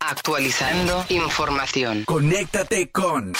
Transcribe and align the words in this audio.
Actualizando 0.00 1.04
información. 1.08 2.04
Conéctate 2.04 2.90
con... 2.90 3.32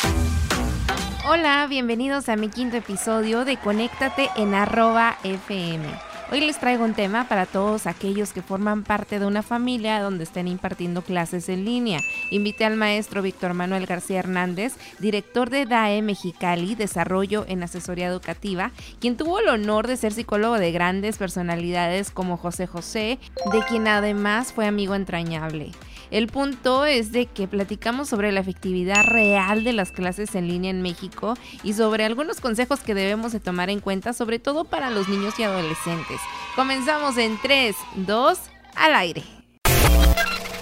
Hola, 1.28 1.66
bienvenidos 1.68 2.28
a 2.28 2.36
mi 2.36 2.48
quinto 2.48 2.76
episodio 2.76 3.44
de 3.44 3.56
Conéctate 3.56 4.30
en 4.36 4.54
arroba 4.54 5.18
FM. 5.24 5.84
Hoy 6.32 6.40
les 6.40 6.58
traigo 6.58 6.84
un 6.84 6.94
tema 6.94 7.28
para 7.28 7.46
todos 7.46 7.86
aquellos 7.86 8.32
que 8.32 8.42
forman 8.42 8.82
parte 8.82 9.20
de 9.20 9.26
una 9.26 9.44
familia 9.44 10.00
donde 10.00 10.24
estén 10.24 10.48
impartiendo 10.48 11.02
clases 11.02 11.48
en 11.48 11.64
línea. 11.64 12.00
Invité 12.32 12.64
al 12.64 12.76
maestro 12.76 13.22
Víctor 13.22 13.54
Manuel 13.54 13.86
García 13.86 14.18
Hernández, 14.18 14.74
director 14.98 15.50
de 15.50 15.66
DAE 15.66 16.02
Mexicali, 16.02 16.74
Desarrollo 16.74 17.44
en 17.48 17.62
Asesoría 17.62 18.08
Educativa, 18.08 18.72
quien 19.00 19.16
tuvo 19.16 19.38
el 19.38 19.48
honor 19.48 19.86
de 19.86 19.96
ser 19.96 20.12
psicólogo 20.12 20.58
de 20.58 20.72
grandes 20.72 21.16
personalidades 21.16 22.10
como 22.10 22.36
José 22.36 22.66
José, 22.66 23.20
de 23.52 23.64
quien 23.68 23.86
además 23.86 24.52
fue 24.52 24.66
amigo 24.66 24.96
entrañable. 24.96 25.70
El 26.10 26.28
punto 26.28 26.84
es 26.84 27.12
de 27.12 27.26
que 27.26 27.48
platicamos 27.48 28.08
sobre 28.08 28.32
la 28.32 28.40
efectividad 28.40 29.04
real 29.04 29.64
de 29.64 29.72
las 29.72 29.90
clases 29.90 30.34
en 30.34 30.48
línea 30.48 30.70
en 30.70 30.82
México 30.82 31.36
y 31.62 31.72
sobre 31.72 32.04
algunos 32.04 32.40
consejos 32.40 32.80
que 32.80 32.94
debemos 32.94 33.32
de 33.32 33.40
tomar 33.40 33.70
en 33.70 33.80
cuenta, 33.80 34.12
sobre 34.12 34.38
todo 34.38 34.64
para 34.64 34.90
los 34.90 35.08
niños 35.08 35.38
y 35.38 35.42
adolescentes. 35.42 36.20
Comenzamos 36.54 37.16
en 37.18 37.38
3, 37.40 37.74
2, 37.96 38.38
al 38.76 38.94
aire. 38.94 39.22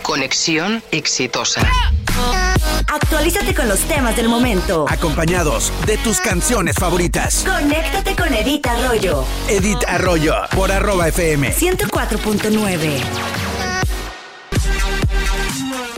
Conexión 0.03 0.83
exitosa. 0.91 1.67
Actualízate 2.93 3.55
con 3.55 3.69
los 3.69 3.81
temas 3.81 4.15
del 4.17 4.29
momento. 4.29 4.87
Acompañados 4.89 5.73
de 5.87 5.97
tus 5.99 6.21
canciones 6.21 6.77
favoritas. 6.77 7.45
Conéctate 7.45 8.15
con 8.15 8.33
Edith 8.33 8.67
Arroyo. 8.67 9.25
Edith 9.49 9.83
Arroyo 9.89 10.35
por 10.55 10.71
arroba 10.71 11.09
FM. 11.09 11.53
104.9. 11.53 13.44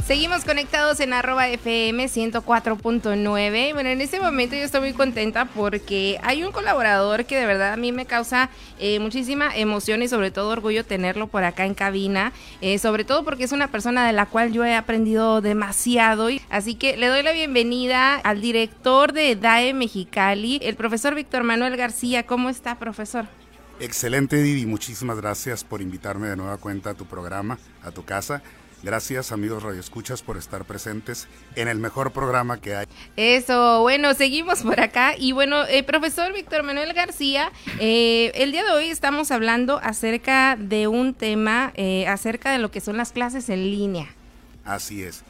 Seguimos 0.07 0.45
conectados 0.45 1.01
en 1.01 1.13
arroba 1.13 1.49
FM 1.49 2.07
104.9. 2.07 3.73
Bueno, 3.73 3.89
en 3.89 4.01
este 4.01 4.21
momento 4.21 4.55
yo 4.55 4.63
estoy 4.63 4.81
muy 4.81 4.93
contenta 4.93 5.47
porque 5.47 6.21
hay 6.23 6.45
un 6.45 6.53
colaborador 6.53 7.25
que 7.25 7.37
de 7.37 7.45
verdad 7.45 7.73
a 7.73 7.77
mí 7.77 7.91
me 7.91 8.07
causa 8.07 8.49
eh, 8.79 9.01
muchísima 9.01 9.57
emoción 9.57 10.03
y 10.03 10.09
sobre 10.09 10.31
todo 10.31 10.51
orgullo 10.51 10.85
tenerlo 10.85 11.27
por 11.27 11.43
acá 11.43 11.67
en 11.67 11.75
cabina. 11.75 12.33
Eh, 12.61 12.79
sobre 12.79 13.03
todo 13.03 13.25
porque 13.25 13.43
es 13.43 13.51
una 13.51 13.73
persona 13.73 14.07
de 14.07 14.13
la 14.13 14.27
cual 14.27 14.53
yo 14.53 14.65
he 14.65 14.77
aprendido 14.77 15.41
demasiado. 15.41 16.29
Así 16.51 16.77
que 16.77 16.97
le 16.97 17.09
doy 17.09 17.25
la 17.25 17.33
bienvenida 17.33 18.15
al 18.15 18.41
director 18.41 19.13
de 19.13 19.35
DAE 19.35 19.75
Mexicali, 19.75 20.61
el 20.63 20.77
profesor 20.77 21.17
Víctor 21.17 21.43
Manuel 21.43 21.77
García. 21.77 22.25
¿Cómo 22.27 22.49
está, 22.49 22.79
profesor? 22.79 23.27
Excelente, 23.81 24.41
Didi. 24.41 24.67
Muchísimas 24.67 25.17
gracias 25.17 25.65
por 25.65 25.83
invitarme 25.83 26.29
de 26.29 26.37
nueva 26.37 26.59
cuenta 26.59 26.91
a 26.91 26.95
tu 26.95 27.07
programa, 27.07 27.59
a 27.83 27.91
tu 27.91 28.05
casa. 28.05 28.41
Gracias 28.83 29.33
amigos 29.33 29.63
radioescuchas 29.63 30.23
por 30.23 30.37
estar 30.37 30.65
presentes 30.65 31.27
en 31.55 31.69
el 31.69 31.79
mejor 31.79 32.13
programa 32.13 32.61
que 32.61 32.77
hay. 32.77 32.87
Eso, 33.17 33.81
bueno, 33.81 34.13
seguimos 34.15 34.63
por 34.63 34.81
acá 34.81 35.17
y 35.17 35.33
bueno, 35.33 35.65
eh, 35.67 35.83
profesor 35.83 36.33
Víctor 36.33 36.63
Manuel 36.63 36.93
García, 36.93 37.51
eh, 37.81 38.33
el 38.35 38.53
día 38.53 38.65
de 38.65 38.73
hoy 38.73 38.89
estamos 38.89 39.31
hablando 39.31 39.81
acerca 39.83 40.57
de 40.57 40.89
un 40.89 41.15
tema, 41.15 41.73
eh, 41.75 42.07
acerca 42.07 42.53
de 42.53 42.59
lo 42.59 42.71
que 42.71 42.81
son 42.81 42.97
las 42.97 43.13
clases 43.13 43.49
en 43.49 43.71
línea. 43.71 44.09
Así 44.65 45.03
es. 45.03 45.25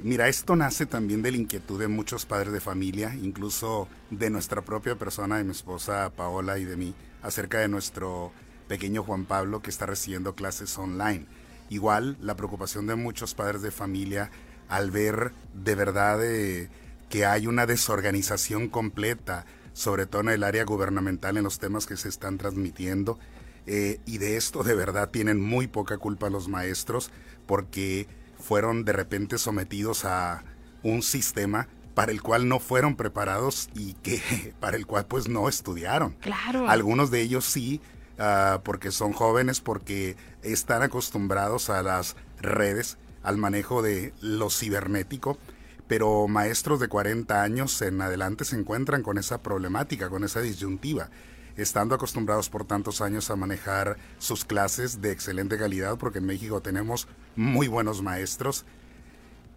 Mira, 0.00 0.28
esto 0.28 0.54
nace 0.54 0.86
también 0.86 1.22
de 1.22 1.32
la 1.32 1.38
inquietud 1.38 1.80
de 1.80 1.88
muchos 1.88 2.24
padres 2.24 2.52
de 2.52 2.60
familia, 2.60 3.12
incluso 3.20 3.88
de 4.10 4.30
nuestra 4.30 4.62
propia 4.62 4.94
persona, 4.94 5.38
de 5.38 5.44
mi 5.44 5.50
esposa 5.50 6.12
Paola 6.14 6.58
y 6.58 6.64
de 6.64 6.76
mí, 6.76 6.94
acerca 7.20 7.58
de 7.58 7.66
nuestro 7.66 8.30
pequeño 8.68 9.02
Juan 9.02 9.24
Pablo 9.24 9.60
que 9.60 9.70
está 9.70 9.86
recibiendo 9.86 10.36
clases 10.36 10.78
online. 10.78 11.26
Igual 11.68 12.16
la 12.20 12.36
preocupación 12.36 12.86
de 12.86 12.94
muchos 12.94 13.34
padres 13.34 13.62
de 13.62 13.70
familia 13.70 14.30
al 14.68 14.90
ver 14.90 15.32
de 15.54 15.74
verdad 15.74 16.24
eh, 16.24 16.68
que 17.08 17.24
hay 17.26 17.46
una 17.46 17.66
desorganización 17.66 18.68
completa, 18.68 19.46
sobre 19.72 20.06
todo 20.06 20.22
en 20.22 20.28
el 20.30 20.44
área 20.44 20.64
gubernamental, 20.64 21.36
en 21.36 21.44
los 21.44 21.58
temas 21.58 21.86
que 21.86 21.96
se 21.96 22.08
están 22.08 22.38
transmitiendo. 22.38 23.18
Eh, 23.66 24.00
y 24.06 24.18
de 24.18 24.36
esto 24.36 24.62
de 24.62 24.74
verdad 24.74 25.10
tienen 25.10 25.40
muy 25.40 25.66
poca 25.66 25.98
culpa 25.98 26.30
los 26.30 26.48
maestros 26.48 27.10
porque 27.46 28.08
fueron 28.38 28.84
de 28.84 28.92
repente 28.92 29.36
sometidos 29.36 30.04
a 30.04 30.42
un 30.82 31.02
sistema 31.02 31.68
para 31.94 32.12
el 32.12 32.22
cual 32.22 32.48
no 32.48 32.60
fueron 32.60 32.94
preparados 32.96 33.68
y 33.74 33.94
que 33.94 34.22
para 34.60 34.76
el 34.76 34.86
cual 34.86 35.06
pues 35.06 35.28
no 35.28 35.48
estudiaron. 35.48 36.12
Claro. 36.20 36.68
Algunos 36.68 37.10
de 37.10 37.20
ellos 37.20 37.44
sí, 37.44 37.80
uh, 38.18 38.60
porque 38.62 38.90
son 38.90 39.12
jóvenes, 39.12 39.60
porque 39.60 40.16
están 40.42 40.82
acostumbrados 40.82 41.70
a 41.70 41.82
las 41.82 42.16
redes, 42.40 42.98
al 43.22 43.36
manejo 43.36 43.82
de 43.82 44.12
lo 44.20 44.50
cibernético, 44.50 45.38
pero 45.86 46.28
maestros 46.28 46.80
de 46.80 46.88
40 46.88 47.42
años 47.42 47.80
en 47.82 48.00
adelante 48.00 48.44
se 48.44 48.56
encuentran 48.56 49.02
con 49.02 49.18
esa 49.18 49.42
problemática, 49.42 50.08
con 50.10 50.22
esa 50.22 50.40
disyuntiva, 50.40 51.08
estando 51.56 51.94
acostumbrados 51.94 52.50
por 52.50 52.64
tantos 52.64 53.00
años 53.00 53.30
a 53.30 53.36
manejar 53.36 53.96
sus 54.18 54.44
clases 54.44 55.00
de 55.00 55.10
excelente 55.10 55.58
calidad, 55.58 55.96
porque 55.96 56.18
en 56.18 56.26
México 56.26 56.60
tenemos 56.60 57.08
muy 57.36 57.66
buenos 57.68 58.02
maestros. 58.02 58.64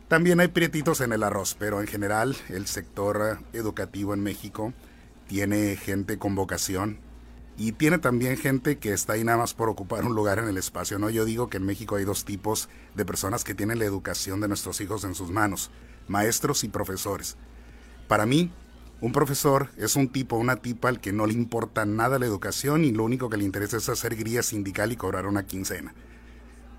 También 0.08 0.40
hay 0.40 0.48
prietitos 0.48 1.00
en 1.02 1.14
el 1.14 1.24
arroz, 1.24 1.56
pero 1.58 1.80
en 1.80 1.88
general 1.88 2.36
el 2.50 2.68
sector 2.68 3.40
educativo 3.54 4.14
en 4.14 4.22
México 4.22 4.74
tiene 5.28 5.76
gente 5.76 6.18
con 6.18 6.36
vocación, 6.36 7.00
y 7.62 7.74
tiene 7.74 8.00
también 8.00 8.38
gente 8.38 8.80
que 8.80 8.92
está 8.92 9.14
ahí 9.14 9.24
nada 9.24 9.38
más 9.38 9.54
por 9.54 9.70
ocupar 9.70 10.04
un 10.04 10.16
lugar 10.16 10.40
en 10.40 10.48
el 10.48 10.58
espacio, 10.58 10.98
¿no? 10.98 11.12
Yo 11.12 11.26
digo 11.26 11.48
que 11.48 11.58
en 11.58 11.64
México 11.68 11.96
hay 11.96 12.06
dos 12.06 12.26
tipos 12.26 12.70
de 12.96 13.06
personas 13.06 13.44
que 13.44 13.54
tienen 13.54 13.78
la 13.78 13.86
educación 13.86 14.42
de 14.42 14.48
nuestros 14.48 14.82
hijos 14.82 15.04
en 15.04 15.14
sus 15.14 15.30
manos, 15.30 15.70
maestros 16.08 16.64
y 16.64 16.70
profesores. 16.70 17.38
Para 18.08 18.26
mí, 18.26 18.52
un 19.00 19.12
profesor 19.12 19.70
es 19.78 19.96
un 19.96 20.08
tipo, 20.08 20.38
una 20.38 20.56
tipa 20.56 20.90
al 20.90 21.00
que 21.00 21.14
no 21.14 21.28
le 21.28 21.34
importa 21.34 21.86
nada 21.86 22.18
la 22.18 22.26
educación 22.26 22.84
y 22.84 22.94
lo 22.94 23.04
único 23.04 23.30
que 23.30 23.38
le 23.38 23.44
interesa 23.44 23.78
es 23.78 23.90
hacer 23.90 24.16
grilla 24.16 24.42
sindical 24.42 24.92
y 24.92 24.96
cobrar 24.96 25.28
una 25.28 25.46
quincena. 25.46 25.94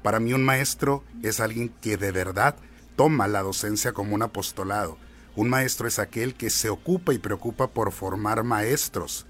Para 0.02 0.18
mí 0.18 0.32
un 0.32 0.44
maestro 0.44 1.04
es 1.22 1.38
alguien 1.38 1.72
que 1.80 1.96
de 1.96 2.10
verdad 2.10 2.56
toma 2.96 3.28
la 3.28 3.42
docencia 3.42 3.92
como 3.92 4.16
un 4.16 4.22
apostolado. 4.22 4.98
Un 5.36 5.48
maestro 5.48 5.86
es 5.86 6.00
aquel 6.00 6.34
que 6.34 6.50
se 6.50 6.70
ocupa 6.70 7.14
y 7.14 7.18
preocupa 7.18 7.68
por 7.68 7.92
formar 7.92 8.42
maestros 8.42 9.26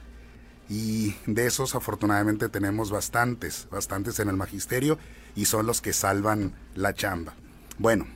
y 0.72 1.14
de 1.26 1.46
esos 1.46 1.74
afortunadamente 1.74 2.48
tenemos 2.48 2.90
bastantes, 2.90 3.68
bastantes 3.70 4.18
en 4.20 4.30
el 4.30 4.38
magisterio 4.38 4.96
y 5.36 5.44
son 5.44 5.66
los 5.66 5.82
que 5.82 5.92
salvan 5.92 6.54
la 6.74 6.94
chamba. 6.94 7.34
Bueno, 7.76 8.06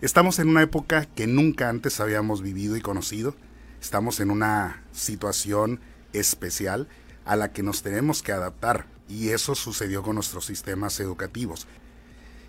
estamos 0.00 0.38
en 0.38 0.48
una 0.48 0.62
época 0.62 1.04
que 1.04 1.26
nunca 1.26 1.68
antes 1.68 2.00
habíamos 2.00 2.40
vivido 2.40 2.74
y 2.78 2.80
conocido, 2.80 3.36
estamos 3.82 4.18
en 4.20 4.30
una 4.30 4.82
situación 4.92 5.80
especial 6.14 6.88
a 7.26 7.36
la 7.36 7.52
que 7.52 7.62
nos 7.62 7.82
tenemos 7.82 8.22
que 8.22 8.32
adaptar 8.32 8.86
y 9.06 9.28
eso 9.28 9.54
sucedió 9.54 10.02
con 10.02 10.14
nuestros 10.14 10.46
sistemas 10.46 10.98
educativos. 11.00 11.66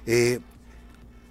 Eh, 0.05 0.39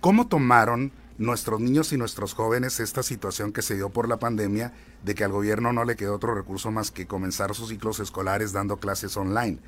¿Cómo 0.03 0.27
tomaron 0.27 0.93
nuestros 1.17 1.59
niños 1.59 1.91
y 1.95 1.97
nuestros 1.97 2.35
jóvenes 2.35 2.81
esta 2.81 3.03
situación 3.03 3.51
que 3.51 3.63
se 3.63 3.77
dio 3.77 3.89
por 3.89 4.11
la 4.11 4.19
pandemia 4.19 4.75
de 5.03 5.15
que 5.15 5.25
al 5.25 5.33
gobierno 5.33 5.73
no 5.73 5.85
le 5.85 5.97
quedó 5.97 6.15
otro 6.15 6.35
recurso 6.35 6.71
más 6.71 6.91
que 6.91 7.07
comenzar 7.07 7.55
sus 7.55 7.69
ciclos 7.69 8.01
escolares 8.01 8.53
dando 8.53 8.77
clases 8.77 9.17
online. 9.17 9.59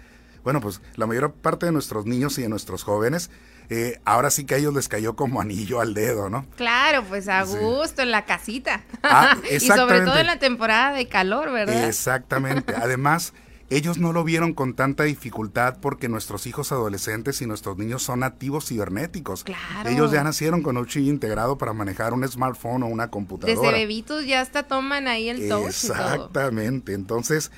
Bueno, 0.45 0.61
pues 0.61 0.83
la 0.97 1.07
mayor 1.07 1.33
parte 1.33 1.67
de 1.67 1.73
nuestros 1.73 2.05
niños 2.05 2.39
y 2.39 2.43
de 2.43 2.51
nuestros 2.51 2.85
jóvenes, 2.85 3.31
eh, 3.71 3.99
ahora 4.05 4.31
sí 4.31 4.45
que 4.45 4.55
a 4.55 4.59
ellos 4.59 4.75
les 4.75 4.89
cayó 4.89 5.17
como 5.17 5.41
anillo 5.41 5.81
al 5.81 5.95
dedo, 5.95 6.29
¿no? 6.29 6.47
Claro, 6.57 7.03
pues 7.05 7.29
a 7.29 7.43
gusto, 7.43 8.03
en 8.03 8.11
la 8.11 8.27
casita. 8.27 8.83
Ah, 9.03 9.37
y 9.51 9.59
sobre 9.61 10.03
todo 10.03 10.19
en 10.19 10.27
la 10.27 10.39
temporada 10.39 10.93
de 10.93 11.09
calor, 11.09 11.51
¿verdad? 11.51 11.89
Exactamente. 11.89 12.75
Además, 12.77 13.33
ellos 13.71 13.99
no 13.99 14.13
lo 14.13 14.25
vieron 14.25 14.53
con 14.53 14.75
tanta 14.75 15.05
dificultad 15.05 15.79
porque 15.81 16.09
nuestros 16.09 16.47
hijos 16.47 16.71
adolescentes 16.71 17.41
y 17.41 17.47
nuestros 17.47 17.79
niños 17.79 18.03
son 18.03 18.21
nativos 18.21 18.67
cibernéticos. 18.67 19.45
Claro. 19.45 19.89
Ellos 19.89 20.13
ya 20.13 20.23
nacieron 20.23 20.63
con 20.63 20.77
un 20.77 20.87
chip 20.87 21.07
integrado 21.07 21.57
para 21.57 21.73
manejar 21.73 22.13
un 22.13 22.29
smartphone 22.29 22.83
o 22.83 22.87
una 22.87 23.11
computadora. 23.11 23.59
Desde 23.59 23.73
bebitos 23.73 24.27
ya 24.27 24.43
hasta 24.43 24.65
toman 24.65 25.09
ahí 25.09 25.31
el 25.31 25.49
touch. 25.49 25.67
Exactamente. 25.67 26.93
Entonces, 26.93 27.51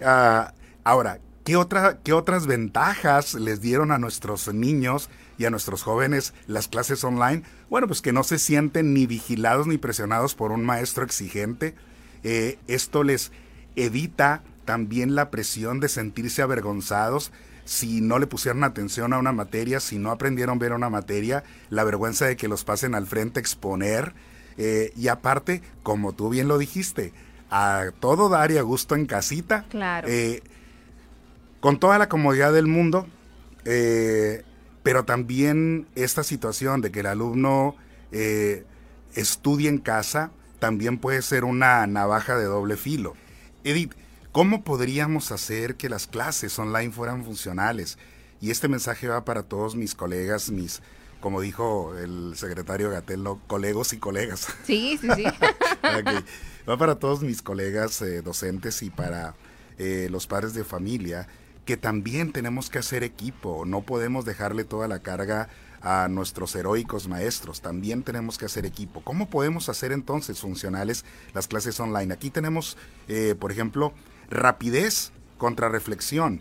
uh, 0.00 0.50
ahora, 0.84 1.20
¿qué, 1.44 1.56
otra, 1.56 1.98
¿qué 2.02 2.12
otras 2.12 2.46
ventajas 2.46 3.34
les 3.34 3.62
dieron 3.62 3.90
a 3.90 3.98
nuestros 3.98 4.52
niños 4.52 5.08
y 5.38 5.46
a 5.46 5.50
nuestros 5.50 5.82
jóvenes 5.82 6.34
las 6.46 6.68
clases 6.68 7.02
online? 7.04 7.42
Bueno, 7.70 7.86
pues 7.86 8.02
que 8.02 8.12
no 8.12 8.22
se 8.22 8.38
sienten 8.38 8.92
ni 8.92 9.06
vigilados 9.06 9.66
ni 9.66 9.78
presionados 9.78 10.34
por 10.34 10.52
un 10.52 10.62
maestro 10.62 11.04
exigente. 11.04 11.74
Eh, 12.22 12.58
esto 12.68 13.02
les 13.02 13.32
evita 13.76 14.42
también 14.64 15.14
la 15.14 15.30
presión 15.30 15.80
de 15.80 15.88
sentirse 15.88 16.42
avergonzados 16.42 17.32
si 17.64 18.00
no 18.00 18.18
le 18.18 18.26
pusieron 18.26 18.62
atención 18.64 19.12
a 19.12 19.18
una 19.18 19.32
materia, 19.32 19.80
si 19.80 19.98
no 19.98 20.10
aprendieron 20.10 20.56
a 20.56 20.60
ver 20.60 20.72
una 20.72 20.90
materia, 20.90 21.44
la 21.70 21.84
vergüenza 21.84 22.26
de 22.26 22.36
que 22.36 22.48
los 22.48 22.64
pasen 22.64 22.94
al 22.94 23.06
frente 23.06 23.38
a 23.38 23.42
exponer. 23.42 24.12
Eh, 24.58 24.92
y 24.96 25.08
aparte, 25.08 25.62
como 25.82 26.12
tú 26.12 26.28
bien 26.28 26.46
lo 26.46 26.58
dijiste, 26.58 27.12
a 27.50 27.86
todo 28.00 28.28
dar 28.28 28.50
y 28.50 28.58
a 28.58 28.62
gusto 28.62 28.94
en 28.94 29.06
casita. 29.06 29.64
Claro. 29.70 30.08
Eh, 30.08 30.42
con 31.60 31.80
toda 31.80 31.98
la 31.98 32.08
comodidad 32.08 32.52
del 32.52 32.66
mundo, 32.66 33.06
eh, 33.64 34.44
Pero 34.82 35.06
también 35.06 35.86
esta 35.94 36.22
situación 36.22 36.82
de 36.82 36.90
que 36.90 37.00
el 37.00 37.06
alumno 37.06 37.74
estudie 39.14 39.70
en 39.70 39.78
casa 39.78 40.30
también 40.58 40.98
puede 40.98 41.22
ser 41.22 41.44
una 41.44 41.86
navaja 41.86 42.36
de 42.36 42.44
doble 42.44 42.76
filo. 42.76 43.14
Edith, 43.64 43.94
¿cómo 44.34 44.64
podríamos 44.64 45.30
hacer 45.30 45.76
que 45.76 45.88
las 45.88 46.08
clases 46.08 46.58
online 46.58 46.90
fueran 46.90 47.24
funcionales? 47.24 47.98
Y 48.40 48.50
este 48.50 48.66
mensaje 48.66 49.06
va 49.06 49.24
para 49.24 49.44
todos 49.44 49.76
mis 49.76 49.94
colegas, 49.94 50.50
mis, 50.50 50.82
como 51.20 51.40
dijo 51.40 51.96
el 51.96 52.32
secretario 52.36 52.90
Gatel, 52.90 53.24
colegos 53.46 53.92
y 53.92 53.98
colegas. 53.98 54.48
Sí, 54.64 54.98
sí, 55.00 55.06
sí. 55.14 55.24
Va 56.68 56.76
para 56.76 56.98
todos 56.98 57.22
mis 57.22 57.42
colegas 57.42 58.02
eh, 58.02 58.22
docentes 58.22 58.82
y 58.82 58.90
para 58.90 59.36
eh, 59.78 60.08
los 60.10 60.26
padres 60.26 60.52
de 60.54 60.64
familia 60.64 61.28
que 61.64 61.76
también 61.76 62.32
tenemos 62.32 62.70
que 62.70 62.78
hacer 62.78 63.04
equipo, 63.04 63.64
no 63.64 63.82
podemos 63.82 64.24
dejarle 64.24 64.64
toda 64.64 64.88
la 64.88 64.98
carga 64.98 65.48
a 65.80 66.08
nuestros 66.08 66.56
heroicos 66.56 67.06
maestros, 67.06 67.60
también 67.60 68.02
tenemos 68.02 68.36
que 68.38 68.46
hacer 68.46 68.66
equipo. 68.66 69.02
¿Cómo 69.02 69.30
podemos 69.30 69.68
hacer 69.68 69.92
entonces 69.92 70.40
funcionales 70.40 71.04
las 71.34 71.46
clases 71.46 71.78
online? 71.78 72.12
Aquí 72.12 72.30
tenemos, 72.30 72.76
eh, 73.06 73.34
por 73.38 73.52
ejemplo, 73.52 73.94
rapidez 74.30 75.12
contra 75.38 75.68
reflexión. 75.68 76.40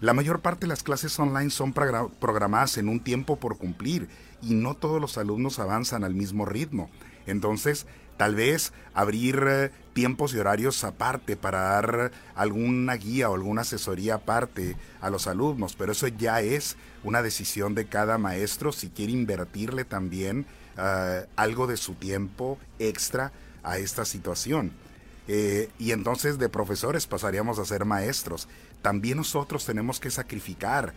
La 0.00 0.14
mayor 0.14 0.40
parte 0.40 0.62
de 0.62 0.68
las 0.68 0.82
clases 0.82 1.18
online 1.18 1.50
son 1.50 1.72
programadas 1.72 2.76
en 2.78 2.88
un 2.88 3.00
tiempo 3.00 3.36
por 3.36 3.56
cumplir 3.56 4.08
y 4.42 4.54
no 4.54 4.74
todos 4.74 5.00
los 5.00 5.16
alumnos 5.16 5.58
avanzan 5.58 6.02
al 6.02 6.14
mismo 6.14 6.44
ritmo. 6.44 6.90
Entonces, 7.26 7.86
Tal 8.16 8.34
vez 8.34 8.72
abrir 8.94 9.42
eh, 9.48 9.70
tiempos 9.94 10.32
y 10.32 10.38
horarios 10.38 10.84
aparte 10.84 11.36
para 11.36 11.60
dar 11.60 12.12
alguna 12.34 12.94
guía 12.94 13.30
o 13.30 13.34
alguna 13.34 13.62
asesoría 13.62 14.14
aparte 14.14 14.76
a 15.00 15.10
los 15.10 15.26
alumnos, 15.26 15.74
pero 15.76 15.92
eso 15.92 16.06
ya 16.06 16.40
es 16.40 16.76
una 17.02 17.22
decisión 17.22 17.74
de 17.74 17.86
cada 17.86 18.18
maestro 18.18 18.70
si 18.70 18.90
quiere 18.90 19.12
invertirle 19.12 19.84
también 19.84 20.46
eh, 20.78 21.26
algo 21.36 21.66
de 21.66 21.76
su 21.76 21.94
tiempo 21.94 22.58
extra 22.78 23.32
a 23.64 23.78
esta 23.78 24.04
situación. 24.04 24.72
Eh, 25.28 25.70
y 25.78 25.92
entonces 25.92 26.38
de 26.38 26.48
profesores 26.48 27.06
pasaríamos 27.06 27.58
a 27.58 27.64
ser 27.64 27.84
maestros. 27.84 28.48
También 28.82 29.18
nosotros 29.18 29.64
tenemos 29.64 30.00
que 30.00 30.10
sacrificar 30.10 30.94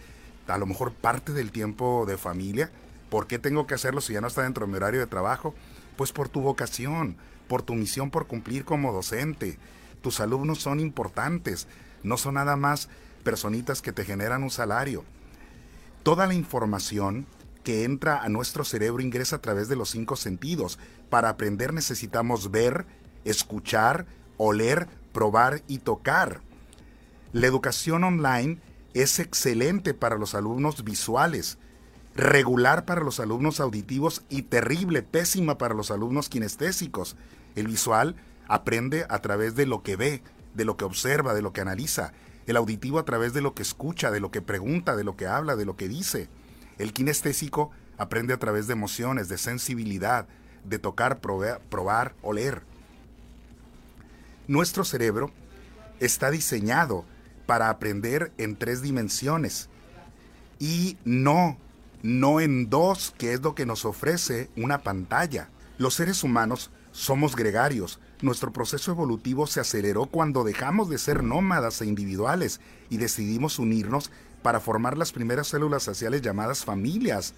a 0.47 0.57
lo 0.57 0.65
mejor 0.65 0.93
parte 0.93 1.33
del 1.33 1.51
tiempo 1.51 2.05
de 2.07 2.17
familia. 2.17 2.71
¿Por 3.09 3.27
qué 3.27 3.39
tengo 3.39 3.67
que 3.67 3.75
hacerlo 3.75 4.01
si 4.01 4.13
ya 4.13 4.21
no 4.21 4.27
está 4.27 4.43
dentro 4.43 4.65
de 4.65 4.71
mi 4.71 4.77
horario 4.77 4.99
de 4.99 5.07
trabajo? 5.07 5.53
Pues 5.95 6.11
por 6.11 6.29
tu 6.29 6.41
vocación, 6.41 7.17
por 7.47 7.61
tu 7.61 7.75
misión 7.75 8.11
por 8.11 8.27
cumplir 8.27 8.65
como 8.65 8.91
docente. 8.91 9.57
Tus 10.01 10.19
alumnos 10.19 10.59
son 10.59 10.79
importantes, 10.79 11.67
no 12.03 12.17
son 12.17 12.35
nada 12.35 12.55
más 12.55 12.89
personitas 13.23 13.81
que 13.81 13.91
te 13.91 14.05
generan 14.05 14.43
un 14.43 14.51
salario. 14.51 15.03
Toda 16.03 16.27
la 16.27 16.33
información 16.33 17.25
que 17.63 17.83
entra 17.83 18.21
a 18.21 18.29
nuestro 18.29 18.63
cerebro 18.63 19.01
ingresa 19.01 19.37
a 19.37 19.41
través 19.41 19.67
de 19.67 19.75
los 19.75 19.89
cinco 19.89 20.15
sentidos. 20.15 20.77
Para 21.09 21.29
aprender 21.29 21.73
necesitamos 21.73 22.51
ver, 22.51 22.85
escuchar, 23.25 24.05
oler, 24.37 24.87
probar 25.11 25.61
y 25.67 25.79
tocar. 25.79 26.41
La 27.33 27.47
educación 27.47 28.03
online 28.03 28.59
es 28.93 29.19
excelente 29.19 29.93
para 29.93 30.17
los 30.17 30.35
alumnos 30.35 30.85
visuales, 30.85 31.57
regular 32.15 32.85
para 32.85 33.01
los 33.01 33.19
alumnos 33.19 33.59
auditivos 33.59 34.23
y 34.29 34.43
terrible, 34.43 35.03
pésima 35.03 35.57
para 35.57 35.75
los 35.75 35.91
alumnos 35.91 36.29
kinestésicos. 36.29 37.17
El 37.55 37.67
visual 37.67 38.15
aprende 38.47 39.05
a 39.09 39.19
través 39.19 39.55
de 39.55 39.65
lo 39.65 39.83
que 39.83 39.97
ve, 39.97 40.23
de 40.53 40.65
lo 40.65 40.77
que 40.77 40.85
observa, 40.85 41.33
de 41.33 41.41
lo 41.41 41.51
que 41.51 41.61
analiza. 41.61 42.13
El 42.47 42.57
auditivo 42.57 42.99
a 42.99 43.05
través 43.05 43.33
de 43.33 43.41
lo 43.41 43.53
que 43.53 43.63
escucha, 43.63 44.11
de 44.11 44.19
lo 44.19 44.31
que 44.31 44.41
pregunta, 44.41 44.95
de 44.95 45.03
lo 45.03 45.17
que 45.17 45.27
habla, 45.27 45.55
de 45.55 45.65
lo 45.65 45.75
que 45.75 45.89
dice. 45.89 46.29
El 46.77 46.93
kinestésico 46.93 47.71
aprende 47.97 48.33
a 48.33 48.39
través 48.39 48.67
de 48.67 48.73
emociones, 48.73 49.27
de 49.27 49.37
sensibilidad, 49.37 50.27
de 50.63 50.79
tocar, 50.79 51.19
probar, 51.19 51.59
probar 51.69 52.15
oler. 52.21 52.63
Nuestro 54.47 54.83
cerebro 54.83 55.31
está 55.99 56.31
diseñado 56.31 57.05
para 57.45 57.69
aprender 57.69 58.31
en 58.37 58.55
tres 58.55 58.81
dimensiones 58.81 59.69
y 60.59 60.97
no 61.03 61.57
no 62.05 62.39
en 62.39 62.69
dos, 62.69 63.15
que 63.17 63.33
es 63.33 63.41
lo 63.41 63.55
que 63.55 63.65
nos 63.65 63.83
ofrece 63.83 64.51
una 64.55 64.83
pantalla. 64.83 65.49
Los 65.79 65.95
seres 65.95 66.23
humanos 66.23 66.69
somos 66.91 67.35
gregarios. 67.35 67.99
Nuestro 68.21 68.53
proceso 68.53 68.91
evolutivo 68.91 69.47
se 69.47 69.59
aceleró 69.59 70.05
cuando 70.05 70.43
dejamos 70.43 70.87
de 70.87 70.99
ser 70.99 71.23
nómadas 71.23 71.81
e 71.81 71.87
individuales 71.87 72.61
y 72.91 72.97
decidimos 72.97 73.57
unirnos 73.57 74.11
para 74.43 74.59
formar 74.59 74.99
las 74.99 75.11
primeras 75.11 75.47
células 75.47 75.81
sociales 75.81 76.21
llamadas 76.21 76.63
familias, 76.63 77.33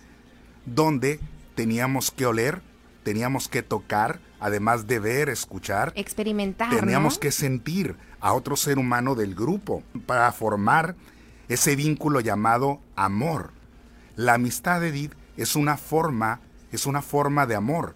donde 0.65 1.21
teníamos 1.56 2.12
que 2.12 2.25
oler, 2.25 2.62
teníamos 3.04 3.48
que 3.48 3.63
tocar, 3.63 4.19
además 4.39 4.88
de 4.88 5.00
ver, 5.00 5.30
escuchar, 5.30 5.92
experimentar, 5.95 6.69
teníamos 6.75 7.18
que 7.18 7.31
sentir 7.31 7.95
a 8.19 8.34
otro 8.34 8.56
ser 8.56 8.78
humano 8.78 9.16
del 9.16 9.36
grupo 9.36 9.84
para 10.06 10.31
formar 10.31 10.95
ese 11.48 11.75
vínculo 11.75 12.19
llamado 12.19 12.81
amor. 12.95 13.51
La 14.16 14.34
amistad, 14.34 14.84
Edith, 14.84 15.13
es 15.38 15.56
una 15.56 15.78
forma, 15.78 16.42
es 16.72 16.86
una 16.86 17.01
forma 17.01 17.45
de 17.45 17.56
amor. 17.56 17.95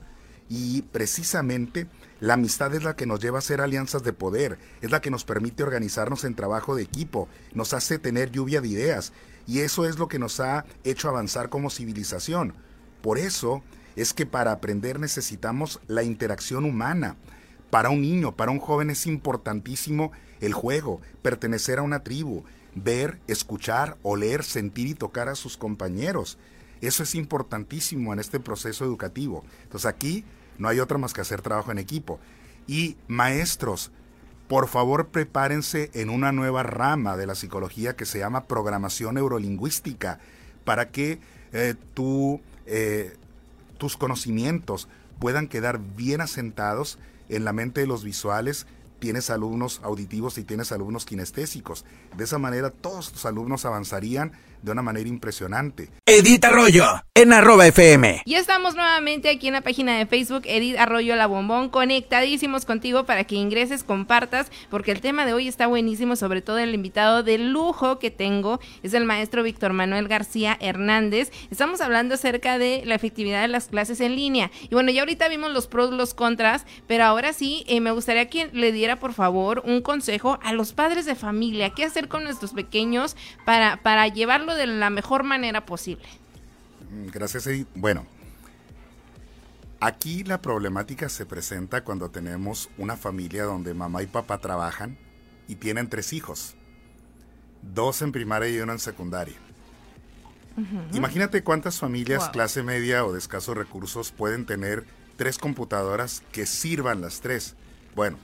Y 0.50 0.84
precisamente 0.84 1.88
la 2.20 2.36
amistad 2.36 2.76
es 2.76 2.84
la 2.84 2.96
que 2.96 3.06
nos 3.06 3.20
lleva 3.20 3.38
a 3.38 3.40
hacer 3.40 3.62
alianzas 3.62 4.04
de 4.04 4.14
poder, 4.14 4.60
es 4.82 4.92
la 4.92 5.02
que 5.02 5.10
nos 5.10 5.24
permite 5.24 5.64
organizarnos 5.64 6.24
en 6.24 6.36
trabajo 6.36 6.76
de 6.76 6.84
equipo, 6.84 7.28
nos 7.54 7.74
hace 7.74 8.00
tener 8.00 8.32
lluvia 8.32 8.62
de 8.62 8.68
ideas. 8.68 9.14
Y 9.48 9.60
eso 9.60 9.86
es 9.86 9.98
lo 9.98 10.08
que 10.08 10.20
nos 10.20 10.40
ha 10.40 10.66
hecho 10.84 11.10
avanzar 11.10 11.50
como 11.50 11.70
civilización. 11.70 12.54
Por 13.02 13.18
eso 13.18 13.64
es 13.96 14.14
que 14.14 14.26
para 14.26 14.52
aprender 14.52 15.00
necesitamos 15.00 15.80
la 15.88 16.04
interacción 16.04 16.66
humana. 16.66 17.16
Para 17.70 17.90
un 17.90 18.02
niño, 18.02 18.36
para 18.36 18.52
un 18.52 18.60
joven 18.60 18.90
es 18.90 19.08
importantísimo 19.08 20.12
el 20.42 20.54
juego, 20.54 21.02
pertenecer 21.22 21.80
a 21.80 21.84
una 21.84 22.04
tribu, 22.04 22.44
ver, 22.76 23.20
escuchar, 23.28 23.98
oler, 24.04 24.44
sentir 24.44 24.88
y 24.88 24.94
tocar 24.94 25.30
a 25.30 25.36
sus 25.36 25.58
compañeros. 25.58 26.38
Eso 26.82 27.04
es 27.04 27.16
importantísimo 27.16 28.12
en 28.12 28.20
este 28.20 28.40
proceso 28.40 28.84
educativo. 28.84 29.44
Entonces 29.64 29.86
aquí 29.86 30.26
no 30.58 30.68
hay 30.68 30.80
otra 30.80 30.98
más 30.98 31.14
que 31.14 31.22
hacer 31.22 31.42
trabajo 31.42 31.72
en 31.72 31.78
equipo. 31.78 32.20
Y 32.68 32.98
maestros, 33.08 33.92
por 34.48 34.68
favor 34.68 35.08
prepárense 35.08 35.92
en 35.94 36.10
una 36.10 36.32
nueva 36.32 36.64
rama 36.64 37.16
de 37.18 37.26
la 37.26 37.36
psicología 37.36 37.96
que 37.96 38.06
se 38.06 38.20
llama 38.20 38.46
programación 38.46 39.16
neurolingüística 39.16 40.20
para 40.66 40.90
que 40.90 41.20
eh, 41.54 41.76
eh, 42.66 43.16
tus 43.81 43.98
conocimientos 43.98 44.88
puedan 45.18 45.48
quedar 45.48 45.79
bien 45.79 46.22
asentados 46.22 47.00
en 47.29 47.46
la 47.46 47.51
mente 47.51 47.82
de 47.82 47.88
los 47.88 48.03
visuales 48.03 48.67
tienes 49.00 49.32
alumnos 49.32 49.82
auditivos 49.84 50.38
y 50.38 50.44
tienes 50.44 50.72
alumnos 50.72 51.06
kinestésicos. 51.06 51.84
De 52.15 52.25
esa 52.25 52.38
manera 52.38 52.70
todos 52.70 53.12
tus 53.12 53.25
alumnos 53.25 53.65
avanzarían 53.65 54.34
de 54.62 54.72
una 54.72 54.82
manera 54.82 55.08
impresionante. 55.08 55.89
Edith 56.06 56.44
Arroyo, 56.46 56.86
en 57.15 57.34
arroba 57.34 57.68
FM. 57.68 58.24
Ya 58.25 58.39
estamos 58.39 58.75
nuevamente 58.75 59.30
aquí 59.30 59.48
en 59.48 59.53
la 59.53 59.62
página 59.62 59.98
de 59.98 60.06
Facebook, 60.06 60.44
Edith 60.46 60.77
Arroyo 60.77 61.15
La 61.15 61.27
Bombón, 61.27 61.70
conectadísimos 61.70 62.65
contigo 62.65 63.06
para 63.06 63.24
que 63.24 63.36
ingreses, 63.36 63.84
compartas, 63.84 64.51
porque 64.70 64.91
el 64.91 65.01
tema 65.01 65.25
de 65.25 65.34
hoy 65.34 65.48
está 65.48 65.68
buenísimo, 65.68 66.15
sobre 66.15 66.41
todo 66.41 66.60
el 66.60 66.74
invitado 66.74 67.24
de 67.24 67.38
lujo 67.38 68.00
que 68.00 68.12
tengo, 68.12 68.60
es 68.84 68.94
el 68.94 69.06
maestro 69.06 69.44
Víctor 69.44 69.74
Manuel 69.74 70.08
García 70.08 70.58
Hernández. 70.60 71.32
Estamos 71.50 71.82
hablando 71.82 72.15
acerca 72.15 72.58
de 72.58 72.84
la 72.86 72.96
efectividad 72.96 73.41
de 73.41 73.48
las 73.48 73.68
clases 73.68 74.01
en 74.01 74.15
línea. 74.15 74.51
Y 74.63 74.75
bueno, 74.75 74.91
ya 74.91 75.01
ahorita 75.01 75.27
vimos 75.27 75.51
los 75.51 75.68
pros, 75.68 75.91
los 75.91 76.13
contras, 76.13 76.65
pero 76.88 77.06
ahora 77.06 77.34
sí, 77.34 77.63
eh, 77.68 77.80
me 77.82 77.91
gustaría 77.91 78.30
que 78.30 78.50
le 78.53 78.72
diera, 78.72 79.00
por 79.00 79.13
favor, 79.13 79.63
un 79.65 79.82
consejo 79.82 80.39
a 80.44 80.53
los 80.53 80.74
padres 80.74 81.06
de 81.06 81.15
familia, 81.15 81.72
qué 81.72 81.84
hacer 81.84 82.08
con 82.08 82.24
nuestros 82.24 82.51
pequeños 82.53 83.15
para, 83.46 83.77
para 83.77 84.08
llevarlos 84.08 84.50
de 84.55 84.67
la 84.67 84.89
mejor 84.89 85.24
manera 85.24 85.65
posible. 85.65 86.08
Mm, 86.91 87.08
gracias, 87.08 87.48
Edith. 87.48 87.67
Bueno, 87.75 88.05
aquí 89.79 90.24
la 90.24 90.41
problemática 90.41 91.10
se 91.10 91.25
presenta 91.25 91.84
cuando 91.84 92.10
tenemos 92.10 92.70
una 92.77 92.98
familia 92.98 93.43
donde 93.43 93.74
mamá 93.74 94.03
y 94.03 94.08
papá 94.08 94.39
trabajan 94.39 94.98
y 95.48 95.55
tienen 95.55 95.89
tres 95.89 96.13
hijos, 96.13 96.55
dos 97.62 98.01
en 98.01 98.12
primaria 98.12 98.50
y 98.50 98.60
uno 98.60 98.74
en 98.74 98.79
secundaria. 98.79 99.36
Imagínate 100.93 101.43
cuántas 101.43 101.79
familias 101.79 102.29
clase 102.29 102.62
media 102.62 103.05
o 103.05 103.13
de 103.13 103.20
escasos 103.20 103.55
recursos 103.55 104.12
pueden 104.12 104.46
tener 104.46 104.86
tres 105.15 105.38
computadoras 105.38 106.24
que 106.31 106.46
sirvan 106.46 107.01
las 107.01 107.22
tres. 107.22 107.55
Bueno, 107.96 108.17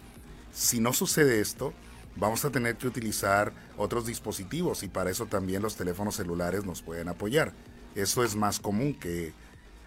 si 0.51 0.79
no 0.79 0.93
sucede 0.93 1.39
esto, 1.39 1.73
vamos 2.19 2.43
a 2.45 2.49
tener 2.49 2.77
que 2.77 2.87
utilizar 2.87 3.53
otros 3.77 4.05
dispositivos 4.05 4.83
y 4.83 4.87
para 4.87 5.09
eso 5.09 5.25
también 5.25 5.61
los 5.61 5.75
teléfonos 5.75 6.15
celulares 6.15 6.65
nos 6.65 6.81
pueden 6.81 7.09
apoyar. 7.09 7.53
Eso 7.95 8.23
es 8.23 8.35
más 8.35 8.59
común 8.59 8.93
que 8.93 9.33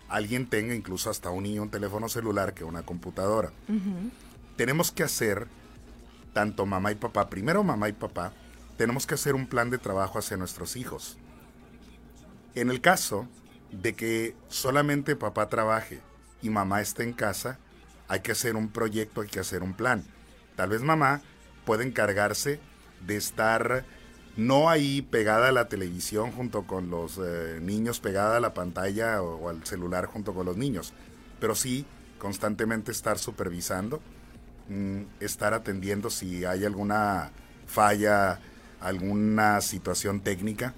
alguien 0.09 0.49
tenga 0.49 0.75
incluso 0.75 1.11
hasta 1.11 1.31
un 1.31 1.45
niño 1.45 1.63
un 1.63 1.71
teléfono 1.71 2.09
celular 2.09 2.55
que 2.55 2.65
una 2.65 2.83
computadora. 2.83 3.53
Tenemos 4.57 4.91
que 4.91 5.03
hacer, 5.03 5.47
tanto 6.33 6.67
mamá 6.67 6.93
y 6.93 6.97
papá, 6.97 7.29
primero 7.31 7.63
mamá 7.63 7.89
y 7.89 7.93
papá, 7.93 8.33
tenemos 8.77 9.07
que 9.07 9.15
hacer 9.15 9.35
un 9.35 9.47
plan 9.47 9.71
de 9.71 9.79
trabajo 9.79 10.19
hacia 10.19 10.37
nuestros 10.37 10.77
hijos. 10.77 11.19
En 12.55 12.71
el 12.71 12.81
caso 12.81 13.29
de 13.71 13.95
que 13.95 14.35
solamente 14.49 15.17
papá 15.17 15.49
trabaje 15.49 16.01
y 16.43 16.51
mamá 16.51 16.81
esté 16.81 17.05
en 17.05 17.13
casa, 17.13 17.59
hay 18.09 18.21
que 18.21 18.33
hacer 18.33 18.57
un 18.57 18.69
proyecto, 18.69 19.21
hay 19.21 19.29
que 19.29 19.39
hacer 19.39 19.63
un 19.63 19.75
plan. 19.75 20.05
Tal 20.57 20.71
vez 20.71 20.83
mamá 20.83 21.23
puede 21.65 21.85
encargarse 21.85 22.61
de 23.07 23.17
estar 23.17 23.85
no 24.37 24.71
ahí 24.71 25.03
pegada 25.03 25.49
a 25.49 25.53
la 25.53 25.69
televisión 25.69 26.33
junto 26.33 26.63
con 26.63 26.91
los 26.91 27.19
eh, 27.23 27.59
niños, 27.61 28.01
pegada 28.01 28.37
a 28.37 28.41
la 28.41 28.55
pantalla 28.55 29.23
o, 29.23 29.49
al 29.49 29.65
celular 29.67 30.07
junto 30.07 30.35
con 30.35 30.47
los 30.47 30.57
niños, 30.57 30.93
pero 31.39 31.55
sí 31.55 31.85
constantemente 32.19 32.93
estar 32.93 33.19
supervisando, 33.19 34.01
mm, 34.69 35.03
estar 35.21 35.55
atendiendo 35.55 36.11
si 36.11 36.45
hay 36.45 36.65
alguna 36.65 37.33
falla, 37.67 38.41
alguna 38.81 39.61
situación 39.61 40.21
técnica. 40.21 40.75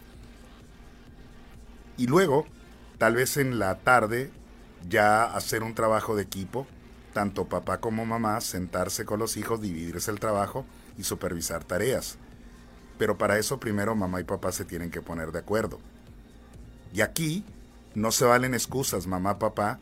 Y 1.97 2.07
luego, 2.07 2.47
tal 2.99 3.17
vez 3.17 3.37
en 3.37 3.59
la 3.59 3.79
tarde, 3.79 4.31
ya 4.89 5.25
hacer 5.25 5.63
un 5.63 5.75
trabajo 5.75 6.17
de 6.17 6.23
equipo, 6.23 6.67
tanto 7.13 7.47
papá 7.47 7.79
como 7.79 8.05
mamá, 8.05 8.41
sentarse 8.41 9.05
con 9.05 9.19
los 9.19 9.37
hijos, 9.37 9.61
dividirse 9.61 10.11
el 10.11 10.21
trabajo 10.21 10.65
y 10.99 11.05
supervisar 11.05 11.65
tareas. 11.65 12.17
Pero 12.99 13.19
para 13.19 13.39
eso 13.39 13.59
primero 13.59 13.95
mamá 13.95 14.21
y 14.21 14.25
papá 14.25 14.53
se 14.53 14.65
tienen 14.65 14.91
que 14.91 15.03
poner 15.03 15.33
de 15.33 15.39
acuerdo. 15.39 15.79
Y 16.93 17.01
aquí 17.01 17.45
no 17.95 18.13
se 18.13 18.25
valen 18.25 18.55
excusas, 18.55 19.07
mamá, 19.07 19.39
papá, 19.39 19.79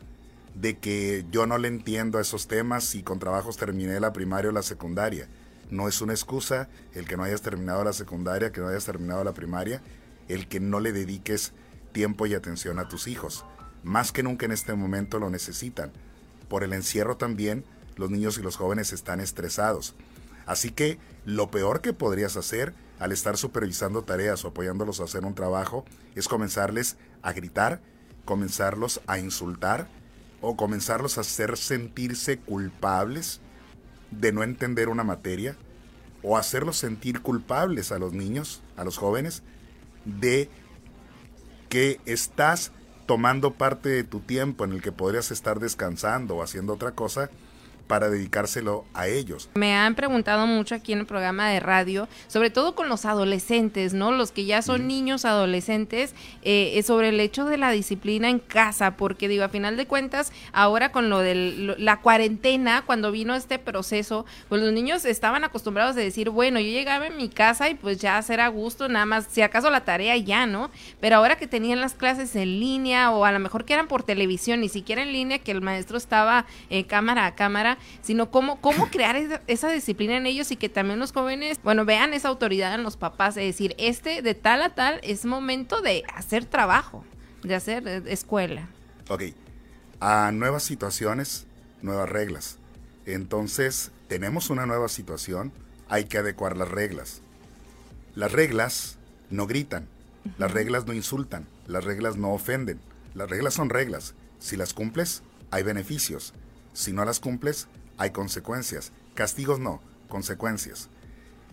de 0.55 0.77
que 0.77 1.25
yo 1.31 1.47
no 1.47 1.57
le 1.57 1.67
entiendo 1.67 2.17
a 2.17 2.21
esos 2.21 2.47
temas 2.47 2.95
y 2.95 3.03
con 3.03 3.19
trabajos 3.19 3.57
terminé 3.57 3.99
la 3.99 4.13
primaria 4.13 4.49
o 4.49 4.53
la 4.53 4.63
secundaria. 4.63 5.27
No 5.69 5.87
es 5.87 6.01
una 6.01 6.13
excusa 6.13 6.67
el 6.93 7.07
que 7.07 7.15
no 7.15 7.23
hayas 7.23 7.41
terminado 7.41 7.83
la 7.83 7.93
secundaria, 7.93 8.51
que 8.51 8.59
no 8.59 8.67
hayas 8.67 8.85
terminado 8.85 9.23
la 9.23 9.33
primaria, 9.33 9.81
el 10.27 10.47
que 10.47 10.59
no 10.59 10.79
le 10.79 10.91
dediques 10.91 11.53
tiempo 11.93 12.25
y 12.25 12.33
atención 12.33 12.79
a 12.79 12.89
tus 12.89 13.07
hijos. 13.07 13.45
Más 13.83 14.11
que 14.11 14.23
nunca 14.23 14.45
en 14.45 14.51
este 14.51 14.73
momento 14.73 15.19
lo 15.19 15.29
necesitan. 15.29 15.91
Por 16.51 16.65
el 16.65 16.73
encierro 16.73 17.15
también, 17.15 17.63
los 17.95 18.09
niños 18.11 18.37
y 18.37 18.41
los 18.41 18.57
jóvenes 18.57 18.91
están 18.91 19.21
estresados. 19.21 19.95
Así 20.45 20.69
que 20.69 20.99
lo 21.23 21.49
peor 21.49 21.79
que 21.79 21.93
podrías 21.93 22.35
hacer 22.35 22.73
al 22.99 23.13
estar 23.13 23.37
supervisando 23.37 24.03
tareas 24.03 24.43
o 24.43 24.49
apoyándolos 24.49 24.99
a 24.99 25.05
hacer 25.05 25.23
un 25.23 25.33
trabajo 25.33 25.85
es 26.13 26.27
comenzarles 26.27 26.97
a 27.21 27.31
gritar, 27.31 27.81
comenzarlos 28.25 28.99
a 29.07 29.17
insultar 29.17 29.87
o 30.41 30.57
comenzarlos 30.57 31.17
a 31.17 31.21
hacer 31.21 31.55
sentirse 31.55 32.37
culpables 32.37 33.39
de 34.09 34.33
no 34.33 34.43
entender 34.43 34.89
una 34.89 35.05
materia 35.05 35.55
o 36.21 36.35
hacerlos 36.35 36.75
sentir 36.75 37.21
culpables 37.21 37.93
a 37.93 37.97
los 37.97 38.11
niños, 38.11 38.61
a 38.75 38.83
los 38.83 38.97
jóvenes, 38.97 39.41
de 40.03 40.49
que 41.69 42.01
estás 42.05 42.73
tomando 43.11 43.51
parte 43.51 43.89
de 43.89 44.05
tu 44.05 44.21
tiempo 44.21 44.63
en 44.63 44.71
el 44.71 44.81
que 44.81 44.93
podrías 44.93 45.31
estar 45.31 45.59
descansando 45.59 46.37
o 46.37 46.43
haciendo 46.43 46.71
otra 46.71 46.91
cosa 46.91 47.29
para 47.91 48.09
dedicárselo 48.09 48.85
a 48.93 49.09
ellos. 49.09 49.49
Me 49.53 49.75
han 49.75 49.95
preguntado 49.95 50.47
mucho 50.47 50.75
aquí 50.75 50.93
en 50.93 50.99
el 50.99 51.05
programa 51.05 51.49
de 51.49 51.59
radio, 51.59 52.07
sobre 52.27 52.49
todo 52.49 52.73
con 52.73 52.87
los 52.87 53.03
adolescentes, 53.03 53.93
¿no? 53.93 54.13
Los 54.13 54.31
que 54.31 54.45
ya 54.45 54.61
son 54.61 54.87
niños 54.87 55.25
adolescentes, 55.25 56.15
eh, 56.41 56.71
eh, 56.75 56.83
sobre 56.83 57.09
el 57.09 57.19
hecho 57.19 57.43
de 57.43 57.57
la 57.57 57.69
disciplina 57.69 58.29
en 58.29 58.39
casa, 58.39 58.95
porque 58.95 59.27
digo, 59.27 59.43
a 59.43 59.49
final 59.49 59.75
de 59.75 59.87
cuentas, 59.87 60.31
ahora 60.53 60.93
con 60.93 61.09
lo 61.09 61.19
de 61.19 61.75
la 61.77 61.99
cuarentena, 61.99 62.83
cuando 62.85 63.11
vino 63.11 63.35
este 63.35 63.59
proceso, 63.59 64.25
pues 64.47 64.61
los 64.61 64.71
niños 64.71 65.03
estaban 65.03 65.43
acostumbrados 65.43 65.97
a 65.97 65.99
decir, 65.99 66.29
bueno, 66.29 66.61
yo 66.61 66.69
llegaba 66.69 67.07
en 67.07 67.17
mi 67.17 67.27
casa 67.27 67.69
y 67.69 67.75
pues 67.75 67.97
ya 67.97 68.17
hacer 68.17 68.39
a 68.39 68.47
gusto, 68.47 68.87
nada 68.87 69.05
más, 69.05 69.27
si 69.29 69.41
acaso 69.41 69.69
la 69.69 69.83
tarea 69.83 70.15
ya, 70.15 70.45
¿no? 70.45 70.71
Pero 71.01 71.17
ahora 71.17 71.37
que 71.37 71.45
tenían 71.45 71.81
las 71.81 71.93
clases 71.93 72.37
en 72.37 72.61
línea 72.61 73.11
o 73.11 73.25
a 73.25 73.33
lo 73.33 73.39
mejor 73.39 73.65
que 73.65 73.73
eran 73.73 73.89
por 73.89 74.03
televisión, 74.03 74.61
ni 74.61 74.69
siquiera 74.69 75.01
en 75.01 75.11
línea, 75.11 75.39
que 75.39 75.51
el 75.51 75.59
maestro 75.59 75.97
estaba 75.97 76.45
eh, 76.69 76.85
cámara 76.85 77.25
a 77.25 77.35
cámara, 77.35 77.77
sino 78.01 78.31
cómo, 78.31 78.59
cómo 78.61 78.89
crear 78.89 79.15
esa, 79.47 79.71
disciplina 79.71 80.17
en 80.17 80.25
ellos 80.25 80.51
y 80.51 80.55
que 80.55 80.69
también 80.69 80.99
los 80.99 81.11
jóvenes, 81.11 81.59
bueno, 81.63 81.85
vean 81.85 82.13
esa 82.13 82.29
autoridad 82.29 82.73
en 82.75 82.83
los 82.83 82.97
papás, 82.97 83.35
de 83.35 83.43
decir, 83.43 83.75
este 83.77 84.21
de 84.21 84.35
tal 84.35 84.61
a 84.61 84.75
tal 84.75 84.99
es 85.03 85.25
momento 85.25 85.81
de 85.81 86.03
hacer 86.13 86.45
trabajo, 86.45 87.05
de 87.43 87.55
hacer 87.55 87.87
escuela. 88.07 88.67
Ok, 89.09 89.23
a 89.99 90.31
nuevas 90.31 90.63
situaciones, 90.63 91.45
nuevas 91.81 92.09
reglas. 92.09 92.57
Entonces, 93.05 93.91
tenemos 94.07 94.49
una 94.49 94.65
nueva 94.65 94.89
situación, 94.89 95.51
hay 95.89 96.05
que 96.05 96.17
adecuar 96.17 96.57
las 96.57 96.69
reglas. 96.69 97.21
Las 98.15 98.31
reglas 98.31 98.97
no 99.29 99.47
gritan, 99.47 99.87
las 100.37 100.51
reglas 100.51 100.85
no 100.85 100.93
insultan, 100.93 101.47
las 101.67 101.83
reglas 101.83 102.17
no 102.17 102.33
ofenden, 102.33 102.79
las 103.13 103.29
reglas 103.29 103.53
son 103.53 103.69
reglas. 103.69 104.13
Si 104.39 104.57
las 104.57 104.73
cumples, 104.73 105.23
hay 105.49 105.63
beneficios. 105.63 106.33
Si 106.73 106.93
no 106.93 107.05
las 107.05 107.19
cumples, 107.19 107.67
hay 107.97 108.11
consecuencias. 108.11 108.91
Castigos 109.13 109.59
no, 109.59 109.81
consecuencias. 110.07 110.89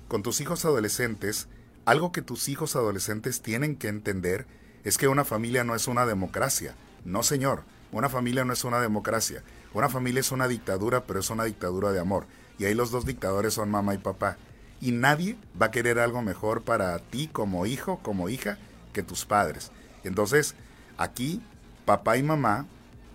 Con 0.09 0.23
tus 0.23 0.41
hijos 0.41 0.65
adolescentes, 0.65 1.49
algo 1.85 2.13
que 2.13 2.23
tus 2.23 2.49
hijos 2.49 2.77
adolescentes 2.77 3.43
tienen 3.43 3.77
que 3.77 3.89
entender 3.89 4.47
es 4.85 4.97
que 4.97 5.09
una 5.09 5.25
familia 5.25 5.65
no 5.65 5.75
es 5.75 5.89
una 5.89 6.07
democracia. 6.07 6.75
No, 7.05 7.23
señor, 7.23 7.65
una 7.93 8.09
familia 8.09 8.45
no 8.45 8.53
es 8.53 8.65
una 8.65 8.81
democracia. 8.81 9.43
Una 9.75 9.89
familia 9.89 10.21
es 10.21 10.33
una 10.33 10.49
dictadura, 10.49 11.05
pero 11.05 11.21
es 11.21 11.31
una 11.31 11.45
dictadura 11.45 11.93
de 11.93 12.01
amor. 12.01 12.27
Y 12.59 12.65
ahí 12.65 12.75
los 12.75 12.91
dos 12.91 13.05
dictadores 13.05 13.55
son 13.55 13.71
mamá 13.71 13.95
y 13.95 13.99
papá. 13.99 14.37
Y 14.81 14.93
nadie 14.93 15.37
va 15.61 15.67
a 15.67 15.71
querer 15.71 15.99
algo 15.99 16.23
mejor 16.23 16.63
para 16.63 16.99
ti 16.99 17.29
como 17.31 17.67
hijo, 17.67 17.99
como 18.03 18.29
hija, 18.29 18.59
que 18.93 19.03
tus 19.03 19.25
padres. 19.25 19.73
Entonces, 20.05 20.55
aquí, 20.97 21.43
papá 21.85 22.17
y 22.17 22.23
mamá 22.23 22.67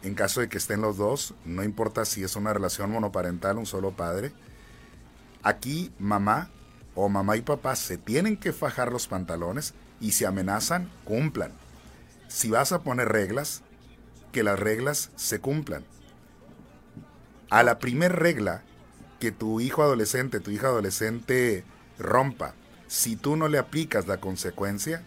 en 0.04 0.16
caso 0.16 0.42
de 0.42 0.50
que 0.50 0.58
estén 0.58 0.82
los 0.82 0.98
dos, 0.98 1.34
no 1.46 1.64
importa 1.64 2.06
si 2.06 2.24
es 2.24 2.36
una 2.36 2.54
relación 2.54 2.92
monoparental, 2.92 3.58
un 3.58 3.66
solo 3.66 3.92
padre, 3.92 4.34
aquí 5.42 5.92
mamá 5.98 6.50
o 6.94 7.10
mamá 7.10 7.38
y 7.38 7.42
papá 7.42 7.76
se 7.76 7.98
tienen 7.98 8.38
que 8.38 8.54
fajar 8.54 8.92
los 8.92 9.08
pantalones 9.08 9.74
y 10.00 10.12
si 10.12 10.26
amenazan, 10.26 10.90
cumplan. 11.06 11.54
Si 12.28 12.50
vas 12.50 12.74
a 12.74 12.84
poner 12.84 13.10
reglas, 13.10 13.64
que 14.34 14.44
las 14.44 14.60
reglas 14.60 15.12
se 15.16 15.40
cumplan. 15.40 15.86
A 17.50 17.64
la 17.64 17.80
primer 17.80 18.14
regla 18.14 18.64
que 19.20 19.32
tu 19.32 19.62
hijo 19.62 19.84
adolescente, 19.84 20.42
tu 20.42 20.52
hija 20.52 20.68
adolescente 20.68 21.64
rompa, 21.98 22.56
si 22.88 23.16
tú 23.16 23.38
no 23.38 23.48
le 23.48 23.58
aplicas 23.58 24.08
la 24.08 24.20
consecuencia, 24.20 25.04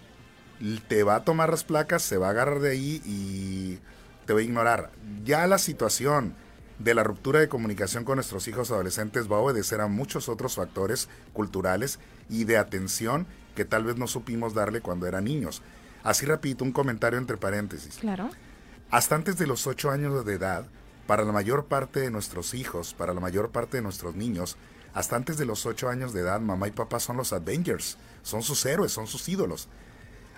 te 0.89 1.03
va 1.03 1.17
a 1.17 1.25
tomar 1.25 1.51
las 1.51 1.65
placas, 1.65 2.03
se 2.03 2.17
va 2.17 2.29
a 2.29 2.31
agarrar 2.31 2.61
de 2.61 2.71
ahí 2.71 3.03
y 3.05 3.79
te 4.27 4.33
voy 4.33 4.43
a 4.43 4.47
ignorar. 4.47 4.91
Ya 5.25 5.47
la 5.47 5.59
situación 5.59 6.35
de 6.79 6.95
la 6.95 7.05
ruptura 7.05 7.41
de 7.41 7.49
comunicación 7.49 8.05
con 8.05 8.17
nuestros 8.17 8.49
hijos 8.49 8.71
adolescentes 8.71 9.31
va 9.31 9.37
a 9.37 9.41
obedecer 9.41 9.81
a 9.81 9.87
muchos 9.87 10.29
otros 10.29 10.57
factores 10.57 11.09
culturales 11.33 11.99
y 12.29 12.45
de 12.45 12.59
atención 12.59 13.27
que 13.55 13.65
tal 13.65 13.85
vez 13.85 13.97
no 13.97 14.07
supimos 14.07 14.53
darle 14.53 14.83
cuando 14.83 15.07
eran 15.07 15.25
niños. 15.25 15.63
Así 16.03 16.27
repito, 16.27 16.65
un 16.65 16.73
comentario 16.73 17.19
entre 17.19 17.37
paréntesis. 17.37 17.97
Claro. 17.97 18.31
Hasta 18.91 19.15
antes 19.15 19.39
de 19.39 19.47
los 19.47 19.67
ocho 19.67 19.91
años 19.91 20.25
de 20.25 20.35
edad, 20.35 20.67
para 21.07 21.25
la 21.25 21.33
mayor 21.33 21.65
parte 21.67 22.01
de 22.01 22.11
nuestros 22.11 22.53
hijos, 22.55 22.95
para 22.95 23.15
la 23.15 23.21
mayor 23.21 23.51
parte 23.51 23.79
de 23.79 23.83
nuestros 23.83 24.15
niños, 24.15 24.57
hasta 24.93 25.17
antes 25.17 25.37
de 25.37 25.47
los 25.47 25.67
ocho 25.67 25.89
años 25.89 26.13
de 26.13 26.21
edad, 26.21 26.41
mamá 26.41 26.69
y 26.69 26.73
papá 26.73 27.01
son 27.01 27.17
los 27.17 27.33
Avengers, 27.33 27.97
son 28.23 28.43
sus 28.43 28.65
héroes, 28.67 28.93
son 28.93 29.07
sus 29.07 29.29
ídolos. 29.29 29.69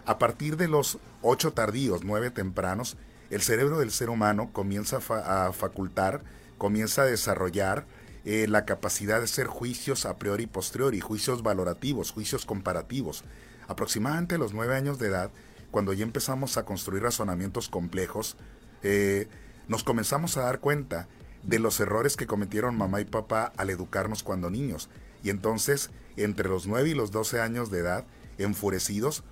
A 0.04 0.18
partir 0.18 0.56
de 0.56 0.68
los 0.68 0.98
ocho 1.22 1.52
tardíos, 1.52 2.02
nueve 2.04 2.30
tempranos, 2.30 2.96
el 3.30 3.42
cerebro 3.42 3.78
del 3.78 3.90
ser 3.90 4.10
humano 4.10 4.50
comienza 4.52 4.98
a, 4.98 5.52
facultar, 5.52 6.22
comienza 6.56 7.02
a 7.02 7.06
desarrollar 7.06 7.86
eh, 8.24 8.46
la 8.48 8.64
capacidad 8.64 9.18
de 9.18 9.24
hacer 9.24 9.46
juicios 9.46 10.06
a 10.06 10.16
priori 10.16 10.44
y 10.44 10.46
posteriori, 10.46 11.00
juicios 11.00 11.42
valorativos, 11.42 12.10
juicios 12.10 12.46
comparativos. 12.46 13.24
Aproximadamente 13.66 14.36
a 14.36 14.38
los 14.38 14.54
nueve 14.54 14.74
años 14.74 14.98
de 14.98 15.08
edad, 15.08 15.30
cuando 15.70 15.92
ya 15.92 16.04
empezamos 16.04 16.56
a 16.56 16.64
construir 16.64 17.02
razonamientos 17.02 17.68
complejos, 17.68 18.36
eh, 18.82 19.28
nos 19.68 19.84
comenzamos 19.84 20.36
a 20.36 20.42
dar 20.42 20.60
cuenta 20.60 21.08
de 21.42 21.58
los 21.58 21.78
errores 21.80 22.16
que 22.16 22.26
cometieron 22.26 22.76
mamá 22.76 23.00
y 23.00 23.04
papá 23.04 23.52
al 23.56 23.70
educarnos 23.70 24.22
cuando 24.22 24.50
niños. 24.50 24.88
Y 25.22 25.30
entonces, 25.30 25.90
entre 26.16 26.48
los 26.48 26.66
nueve 26.66 26.90
y 26.90 26.94
los 26.94 27.10
doce 27.10 27.40
años 27.40 27.70
de 27.70 27.80
edad, 27.80 28.06
enfurecidos, 28.38 29.24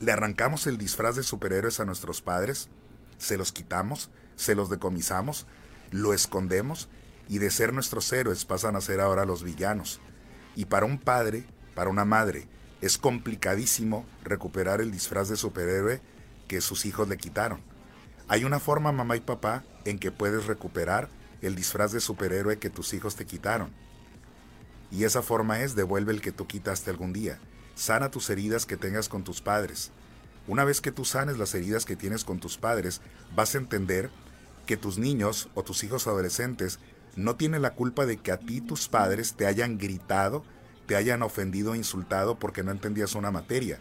le 0.00 0.12
arrancamos 0.12 0.66
el 0.66 0.78
disfraz 0.78 1.16
de 1.16 1.22
superhéroes 1.22 1.80
a 1.80 1.84
nuestros 1.84 2.22
padres, 2.22 2.68
se 3.18 3.36
los 3.36 3.52
quitamos, 3.52 4.10
se 4.36 4.54
los 4.54 4.70
decomisamos, 4.70 5.46
lo 5.90 6.14
escondemos 6.14 6.88
y 7.28 7.38
de 7.38 7.50
ser 7.50 7.72
nuestros 7.72 8.12
héroes 8.12 8.44
pasan 8.44 8.76
a 8.76 8.80
ser 8.80 9.00
ahora 9.00 9.24
los 9.24 9.42
villanos. 9.42 10.00
Y 10.56 10.64
para 10.64 10.86
un 10.86 10.98
padre, 10.98 11.44
para 11.74 11.90
una 11.90 12.04
madre, 12.04 12.48
es 12.80 12.96
complicadísimo 12.96 14.06
recuperar 14.24 14.80
el 14.80 14.90
disfraz 14.90 15.28
de 15.28 15.36
superhéroe 15.36 16.00
que 16.46 16.60
sus 16.60 16.86
hijos 16.86 17.08
le 17.08 17.18
quitaron. 17.18 17.60
Hay 18.28 18.44
una 18.44 18.60
forma, 18.60 18.92
mamá 18.92 19.16
y 19.16 19.20
papá, 19.20 19.64
en 19.84 19.98
que 19.98 20.10
puedes 20.10 20.46
recuperar 20.46 21.08
el 21.42 21.54
disfraz 21.54 21.92
de 21.92 22.00
superhéroe 22.00 22.58
que 22.58 22.70
tus 22.70 22.92
hijos 22.94 23.16
te 23.16 23.26
quitaron. 23.26 23.70
Y 24.90 25.04
esa 25.04 25.22
forma 25.22 25.60
es 25.60 25.74
devuelve 25.74 26.12
el 26.12 26.20
que 26.20 26.32
tú 26.32 26.46
quitaste 26.46 26.90
algún 26.90 27.12
día. 27.12 27.38
Sana 27.74 28.10
tus 28.10 28.30
heridas 28.30 28.66
que 28.66 28.76
tengas 28.76 29.08
con 29.08 29.24
tus 29.24 29.40
padres. 29.40 29.92
Una 30.48 30.64
vez 30.64 30.80
que 30.80 30.92
tú 30.92 31.04
sanes 31.04 31.36
las 31.36 31.54
heridas 31.54 31.84
que 31.84 31.94
tienes 31.94 32.24
con 32.24 32.40
tus 32.40 32.56
padres, 32.56 33.02
vas 33.36 33.54
a 33.54 33.58
entender 33.58 34.10
que 34.66 34.78
tus 34.78 34.96
niños 34.96 35.50
o 35.54 35.62
tus 35.62 35.84
hijos 35.84 36.06
adolescentes 36.06 36.78
no 37.16 37.36
tienen 37.36 37.60
la 37.60 37.74
culpa 37.74 38.06
de 38.06 38.16
que 38.16 38.32
a 38.32 38.38
ti 38.38 38.62
tus 38.62 38.88
padres 38.88 39.34
te 39.34 39.46
hayan 39.46 39.76
gritado, 39.76 40.44
te 40.86 40.96
hayan 40.96 41.22
ofendido 41.22 41.74
insultado 41.74 42.38
porque 42.38 42.62
no 42.62 42.70
entendías 42.70 43.14
una 43.14 43.30
materia. 43.30 43.78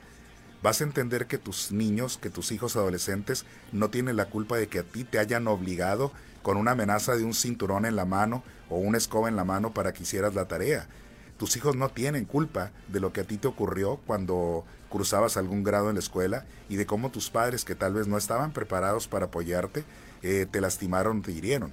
Vas 0.62 0.82
a 0.82 0.84
entender 0.84 1.28
que 1.28 1.38
tus 1.38 1.72
niños, 1.72 2.18
que 2.18 2.30
tus 2.30 2.52
hijos 2.52 2.76
adolescentes 2.76 3.46
no 3.72 3.90
tienen 3.90 4.18
la 4.18 4.26
culpa 4.26 4.58
de 4.58 4.68
que 4.68 4.80
a 4.80 4.84
ti 4.84 5.06
te 5.06 5.20
hayan 5.20 5.48
obligado 5.48 6.12
con 6.42 6.58
una 6.58 6.72
amenaza 6.72 7.16
de 7.16 7.24
un 7.24 7.34
cinturón 7.34 7.86
en 7.86 7.96
la 7.96 8.06
mano 8.06 8.44
o 8.70 8.78
una 8.78 8.98
escoba 8.98 9.30
en 9.30 9.38
la 9.38 9.46
mano 9.46 9.74
para 9.74 9.94
que 9.94 10.04
hicieras 10.04 10.36
la 10.36 10.50
tarea. 10.50 10.90
Tus 11.38 11.56
hijos 11.56 11.76
no 11.76 11.90
tienen 11.90 12.26
culpa 12.26 12.72
de 12.88 13.00
lo 13.00 13.14
que 13.14 13.22
a 13.22 13.24
ti 13.24 13.38
te 13.38 13.48
ocurrió 13.48 13.98
cuando 14.08 14.66
cruzabas 14.90 15.38
algún 15.38 15.64
grado 15.64 15.90
en 15.90 15.96
la 15.96 16.00
escuela 16.00 16.46
y 16.68 16.78
de 16.78 16.88
cómo 16.88 17.12
tus 17.12 17.30
padres, 17.30 17.64
que 17.64 17.76
tal 17.76 17.94
vez 17.94 18.08
no 18.08 18.18
estaban 18.18 18.52
preparados 18.52 19.08
para 19.08 19.26
apoyarte, 19.26 19.84
eh, 20.24 20.48
te 20.50 20.62
lastimaron, 20.62 21.22
te 21.22 21.32
hirieron. 21.32 21.72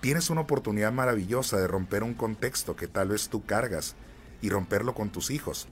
Tienes 0.00 0.30
una 0.30 0.40
oportunidad 0.40 0.92
maravillosa 0.92 1.58
de 1.58 1.68
romper 1.68 2.02
un 2.02 2.14
contexto 2.14 2.74
que 2.74 2.88
tal 2.88 3.08
vez 3.08 3.28
tú 3.28 3.44
cargas 3.44 3.94
y 4.42 4.50
romperlo 4.50 4.94
con 4.94 5.10
tus 5.10 5.30
hijos. 5.30 5.68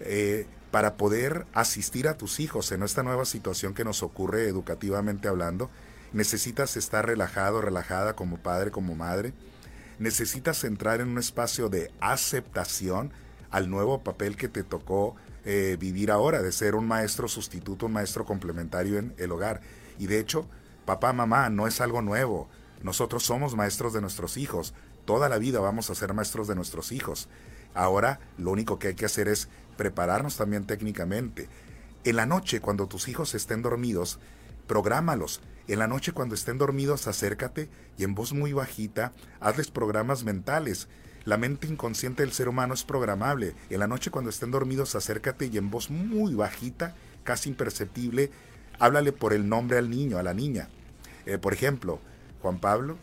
Eh, 0.00 0.46
para 0.70 0.96
poder 0.96 1.46
asistir 1.52 2.08
a 2.08 2.16
tus 2.16 2.40
hijos 2.40 2.72
en 2.72 2.82
esta 2.82 3.02
nueva 3.02 3.24
situación 3.24 3.74
que 3.74 3.84
nos 3.84 4.02
ocurre 4.02 4.48
educativamente 4.48 5.28
hablando, 5.28 5.70
necesitas 6.12 6.76
estar 6.76 7.06
relajado, 7.06 7.60
relajada 7.60 8.14
como 8.14 8.38
padre, 8.38 8.70
como 8.70 8.94
madre 8.94 9.32
necesitas 9.98 10.64
entrar 10.64 11.00
en 11.00 11.08
un 11.08 11.18
espacio 11.18 11.68
de 11.68 11.90
aceptación 12.00 13.12
al 13.50 13.70
nuevo 13.70 14.02
papel 14.02 14.36
que 14.36 14.48
te 14.48 14.62
tocó 14.62 15.16
eh, 15.44 15.76
vivir 15.78 16.10
ahora, 16.10 16.42
de 16.42 16.52
ser 16.52 16.74
un 16.74 16.86
maestro 16.86 17.28
sustituto, 17.28 17.86
un 17.86 17.92
maestro 17.92 18.24
complementario 18.24 18.98
en 18.98 19.14
el 19.16 19.32
hogar. 19.32 19.60
Y 19.98 20.06
de 20.06 20.18
hecho, 20.18 20.46
papá, 20.84 21.12
mamá, 21.12 21.48
no 21.50 21.66
es 21.66 21.80
algo 21.80 22.02
nuevo. 22.02 22.48
Nosotros 22.82 23.24
somos 23.24 23.54
maestros 23.54 23.92
de 23.92 24.00
nuestros 24.00 24.36
hijos. 24.36 24.74
Toda 25.04 25.28
la 25.28 25.38
vida 25.38 25.60
vamos 25.60 25.88
a 25.88 25.94
ser 25.94 26.14
maestros 26.14 26.48
de 26.48 26.56
nuestros 26.56 26.92
hijos. 26.92 27.28
Ahora 27.74 28.20
lo 28.38 28.50
único 28.50 28.78
que 28.78 28.88
hay 28.88 28.94
que 28.94 29.06
hacer 29.06 29.28
es 29.28 29.48
prepararnos 29.76 30.36
también 30.36 30.66
técnicamente. 30.66 31.48
En 32.04 32.16
la 32.16 32.26
noche, 32.26 32.60
cuando 32.60 32.86
tus 32.86 33.08
hijos 33.08 33.34
estén 33.34 33.62
dormidos, 33.62 34.18
prográmalos. 34.66 35.40
En 35.68 35.80
la 35.80 35.88
noche 35.88 36.12
cuando 36.12 36.34
estén 36.34 36.58
dormidos, 36.58 37.08
acércate 37.08 37.68
y 37.98 38.04
en 38.04 38.14
voz 38.14 38.32
muy 38.32 38.52
bajita, 38.52 39.12
hazles 39.40 39.70
programas 39.70 40.22
mentales. 40.22 40.86
La 41.24 41.38
mente 41.38 41.66
inconsciente 41.66 42.22
del 42.22 42.32
ser 42.32 42.48
humano 42.48 42.72
es 42.72 42.84
programable. 42.84 43.54
En 43.68 43.80
la 43.80 43.88
noche 43.88 44.12
cuando 44.12 44.30
estén 44.30 44.52
dormidos, 44.52 44.94
acércate 44.94 45.46
y 45.46 45.58
en 45.58 45.70
voz 45.70 45.90
muy 45.90 46.34
bajita, 46.34 46.94
casi 47.24 47.48
imperceptible, 47.48 48.30
háblale 48.78 49.10
por 49.10 49.32
el 49.32 49.48
nombre 49.48 49.78
al 49.78 49.90
niño, 49.90 50.18
a 50.18 50.22
la 50.22 50.34
niña. 50.34 50.68
Eh, 51.24 51.38
por 51.38 51.52
ejemplo, 51.52 51.98
Juan 52.42 52.60
Pablo. 52.60 52.96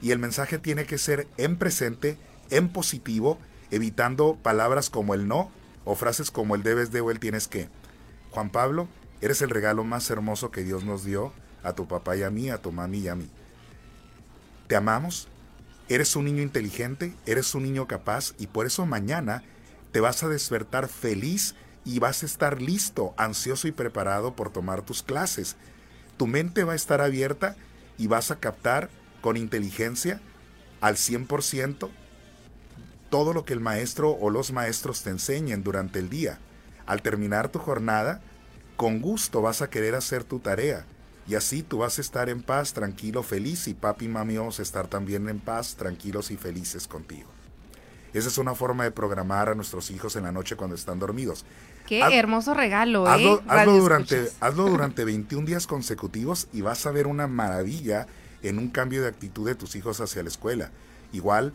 Y 0.00 0.12
el 0.12 0.18
mensaje 0.18 0.58
tiene 0.58 0.86
que 0.86 0.96
ser 0.96 1.26
en 1.36 1.58
presente, 1.58 2.16
en 2.48 2.70
positivo, 2.70 3.38
evitando 3.70 4.38
palabras 4.42 4.88
como 4.88 5.12
el 5.12 5.28
no 5.28 5.50
o 5.84 5.94
frases 5.94 6.30
como 6.30 6.54
el 6.54 6.62
debes 6.62 6.90
de 6.90 7.02
o 7.02 7.10
el 7.10 7.20
tienes 7.20 7.48
que. 7.48 7.68
Juan 8.30 8.48
Pablo, 8.48 8.88
eres 9.20 9.42
el 9.42 9.50
regalo 9.50 9.84
más 9.84 10.08
hermoso 10.08 10.50
que 10.50 10.62
Dios 10.62 10.84
nos 10.84 11.04
dio 11.04 11.32
a 11.62 11.72
tu 11.72 11.86
papá 11.86 12.16
y 12.16 12.22
a 12.22 12.30
mí, 12.30 12.50
a 12.50 12.58
tu 12.58 12.72
mami 12.72 12.98
y 12.98 13.08
a 13.08 13.14
mí. 13.14 13.28
Te 14.66 14.76
amamos, 14.76 15.28
eres 15.88 16.14
un 16.16 16.26
niño 16.26 16.42
inteligente, 16.42 17.14
eres 17.26 17.54
un 17.54 17.62
niño 17.62 17.86
capaz 17.86 18.34
y 18.38 18.46
por 18.46 18.66
eso 18.66 18.86
mañana 18.86 19.42
te 19.92 20.00
vas 20.00 20.22
a 20.22 20.28
despertar 20.28 20.88
feliz 20.88 21.54
y 21.84 21.98
vas 21.98 22.22
a 22.22 22.26
estar 22.26 22.60
listo, 22.60 23.14
ansioso 23.16 23.66
y 23.66 23.72
preparado 23.72 24.34
por 24.34 24.50
tomar 24.50 24.82
tus 24.82 25.02
clases. 25.02 25.56
Tu 26.16 26.26
mente 26.26 26.64
va 26.64 26.74
a 26.74 26.76
estar 26.76 27.00
abierta 27.00 27.56
y 27.96 28.06
vas 28.06 28.30
a 28.30 28.38
captar 28.38 28.90
con 29.22 29.36
inteligencia 29.36 30.20
al 30.80 30.96
100% 30.96 31.88
todo 33.08 33.32
lo 33.32 33.46
que 33.46 33.54
el 33.54 33.60
maestro 33.60 34.10
o 34.10 34.28
los 34.28 34.52
maestros 34.52 35.02
te 35.02 35.10
enseñen 35.10 35.64
durante 35.64 35.98
el 35.98 36.10
día. 36.10 36.38
Al 36.84 37.00
terminar 37.00 37.48
tu 37.48 37.58
jornada, 37.58 38.20
con 38.76 39.00
gusto 39.00 39.40
vas 39.40 39.62
a 39.62 39.70
querer 39.70 39.94
hacer 39.94 40.24
tu 40.24 40.40
tarea 40.40 40.84
y 41.28 41.34
así 41.34 41.62
tú 41.62 41.78
vas 41.78 41.98
a 41.98 42.00
estar 42.00 42.30
en 42.30 42.42
paz, 42.42 42.72
tranquilo, 42.72 43.22
feliz 43.22 43.68
y 43.68 43.74
papi 43.74 44.06
y 44.06 44.08
mami 44.08 44.38
vamos 44.38 44.58
a 44.60 44.62
estar 44.62 44.86
también 44.86 45.28
en 45.28 45.40
paz, 45.40 45.76
tranquilos 45.76 46.30
y 46.30 46.36
felices 46.36 46.88
contigo. 46.88 47.28
Esa 48.14 48.28
es 48.28 48.38
una 48.38 48.54
forma 48.54 48.84
de 48.84 48.90
programar 48.90 49.50
a 49.50 49.54
nuestros 49.54 49.90
hijos 49.90 50.16
en 50.16 50.24
la 50.24 50.32
noche 50.32 50.56
cuando 50.56 50.74
están 50.74 50.98
dormidos. 50.98 51.44
Qué 51.86 52.00
hermoso 52.00 52.54
regalo, 52.54 53.06
¿eh? 53.06 53.40
Hazlo, 53.46 53.76
durante, 53.78 54.30
hazlo 54.40 54.64
durante 54.70 55.04
21 55.04 55.46
días 55.46 55.66
consecutivos 55.66 56.48
y 56.52 56.62
vas 56.62 56.86
a 56.86 56.90
ver 56.90 57.06
una 57.06 57.26
maravilla 57.26 58.06
en 58.42 58.58
un 58.58 58.70
cambio 58.70 59.02
de 59.02 59.08
actitud 59.08 59.46
de 59.46 59.54
tus 59.54 59.76
hijos 59.76 60.00
hacia 60.00 60.22
la 60.22 60.28
escuela. 60.30 60.70
Igual, 61.12 61.52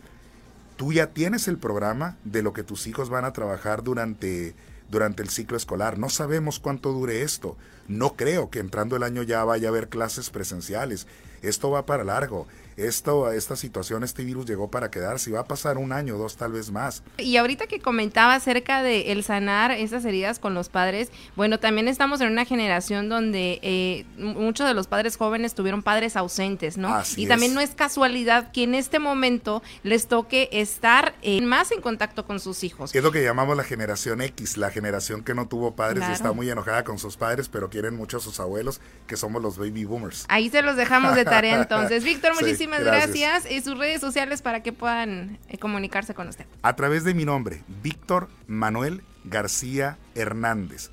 tú 0.76 0.92
ya 0.92 1.08
tienes 1.08 1.48
el 1.48 1.58
programa 1.58 2.16
de 2.24 2.42
lo 2.42 2.52
que 2.52 2.62
tus 2.62 2.86
hijos 2.86 3.10
van 3.10 3.24
a 3.24 3.32
trabajar 3.32 3.82
durante 3.82 4.54
durante 4.90 5.22
el 5.22 5.28
ciclo 5.28 5.56
escolar. 5.56 5.98
No 5.98 6.08
sabemos 6.08 6.60
cuánto 6.60 6.92
dure 6.92 7.22
esto. 7.22 7.56
No 7.88 8.14
creo 8.14 8.50
que 8.50 8.60
entrando 8.60 8.96
el 8.96 9.02
año 9.02 9.22
ya 9.22 9.44
vaya 9.44 9.68
a 9.68 9.70
haber 9.70 9.88
clases 9.88 10.30
presenciales. 10.30 11.06
Esto 11.42 11.70
va 11.70 11.86
para 11.86 12.04
largo 12.04 12.46
esto, 12.76 13.30
esta 13.30 13.56
situación, 13.56 14.04
este 14.04 14.24
virus 14.24 14.46
llegó 14.46 14.70
para 14.70 14.90
quedarse 14.90 15.30
y 15.30 15.32
va 15.32 15.40
a 15.40 15.44
pasar 15.44 15.78
un 15.78 15.92
año, 15.92 16.16
dos 16.16 16.36
tal 16.36 16.52
vez 16.52 16.70
más. 16.70 17.02
Y 17.18 17.36
ahorita 17.36 17.66
que 17.66 17.80
comentaba 17.80 18.34
acerca 18.34 18.82
de 18.82 19.12
el 19.12 19.24
sanar 19.24 19.70
esas 19.70 20.04
heridas 20.04 20.38
con 20.38 20.54
los 20.54 20.68
padres, 20.68 21.10
bueno, 21.36 21.58
también 21.58 21.88
estamos 21.88 22.20
en 22.20 22.30
una 22.32 22.44
generación 22.44 23.08
donde 23.08 23.58
eh, 23.62 24.04
muchos 24.16 24.66
de 24.66 24.74
los 24.74 24.86
padres 24.86 25.16
jóvenes 25.16 25.54
tuvieron 25.54 25.82
padres 25.82 26.16
ausentes, 26.16 26.76
¿no? 26.76 27.02
y 27.16 27.26
también 27.26 27.54
no 27.54 27.60
es 27.60 27.70
casualidad 27.70 28.50
que 28.52 28.64
en 28.64 28.74
este 28.74 28.98
momento 28.98 29.62
les 29.82 30.06
toque 30.06 30.48
estar 30.52 31.14
eh, 31.22 31.40
más 31.42 31.70
en 31.72 31.80
contacto 31.80 32.26
con 32.26 32.40
sus 32.40 32.64
hijos. 32.64 32.94
Es 32.94 33.02
lo 33.02 33.12
que 33.12 33.22
llamamos 33.22 33.56
la 33.56 33.64
generación 33.64 34.20
X, 34.20 34.56
la 34.56 34.70
generación 34.70 35.22
que 35.22 35.34
no 35.34 35.46
tuvo 35.48 35.74
padres 35.74 36.04
y 36.08 36.12
está 36.12 36.32
muy 36.32 36.50
enojada 36.50 36.84
con 36.84 36.98
sus 36.98 37.16
padres, 37.16 37.48
pero 37.48 37.70
quieren 37.70 37.96
mucho 37.96 38.16
a 38.16 38.20
sus 38.20 38.40
abuelos, 38.40 38.80
que 39.06 39.16
somos 39.16 39.42
los 39.42 39.58
baby 39.58 39.84
boomers. 39.84 40.24
Ahí 40.28 40.50
se 40.50 40.62
los 40.62 40.76
dejamos 40.76 41.14
de 41.14 41.24
tarea 41.24 41.56
entonces. 41.60 42.04
Víctor, 42.04 42.34
muchísimas 42.34 42.63
Muchísimas 42.66 42.84
gracias. 42.84 43.50
Y 43.50 43.60
sus 43.60 43.78
redes 43.78 44.00
sociales 44.00 44.42
para 44.42 44.62
que 44.62 44.72
puedan 44.72 45.38
eh, 45.48 45.58
comunicarse 45.58 46.14
con 46.14 46.28
usted. 46.28 46.46
A 46.62 46.76
través 46.76 47.04
de 47.04 47.14
mi 47.14 47.24
nombre, 47.24 47.62
Víctor 47.82 48.28
Manuel 48.46 49.02
García 49.24 49.98
Hernández. 50.14 50.90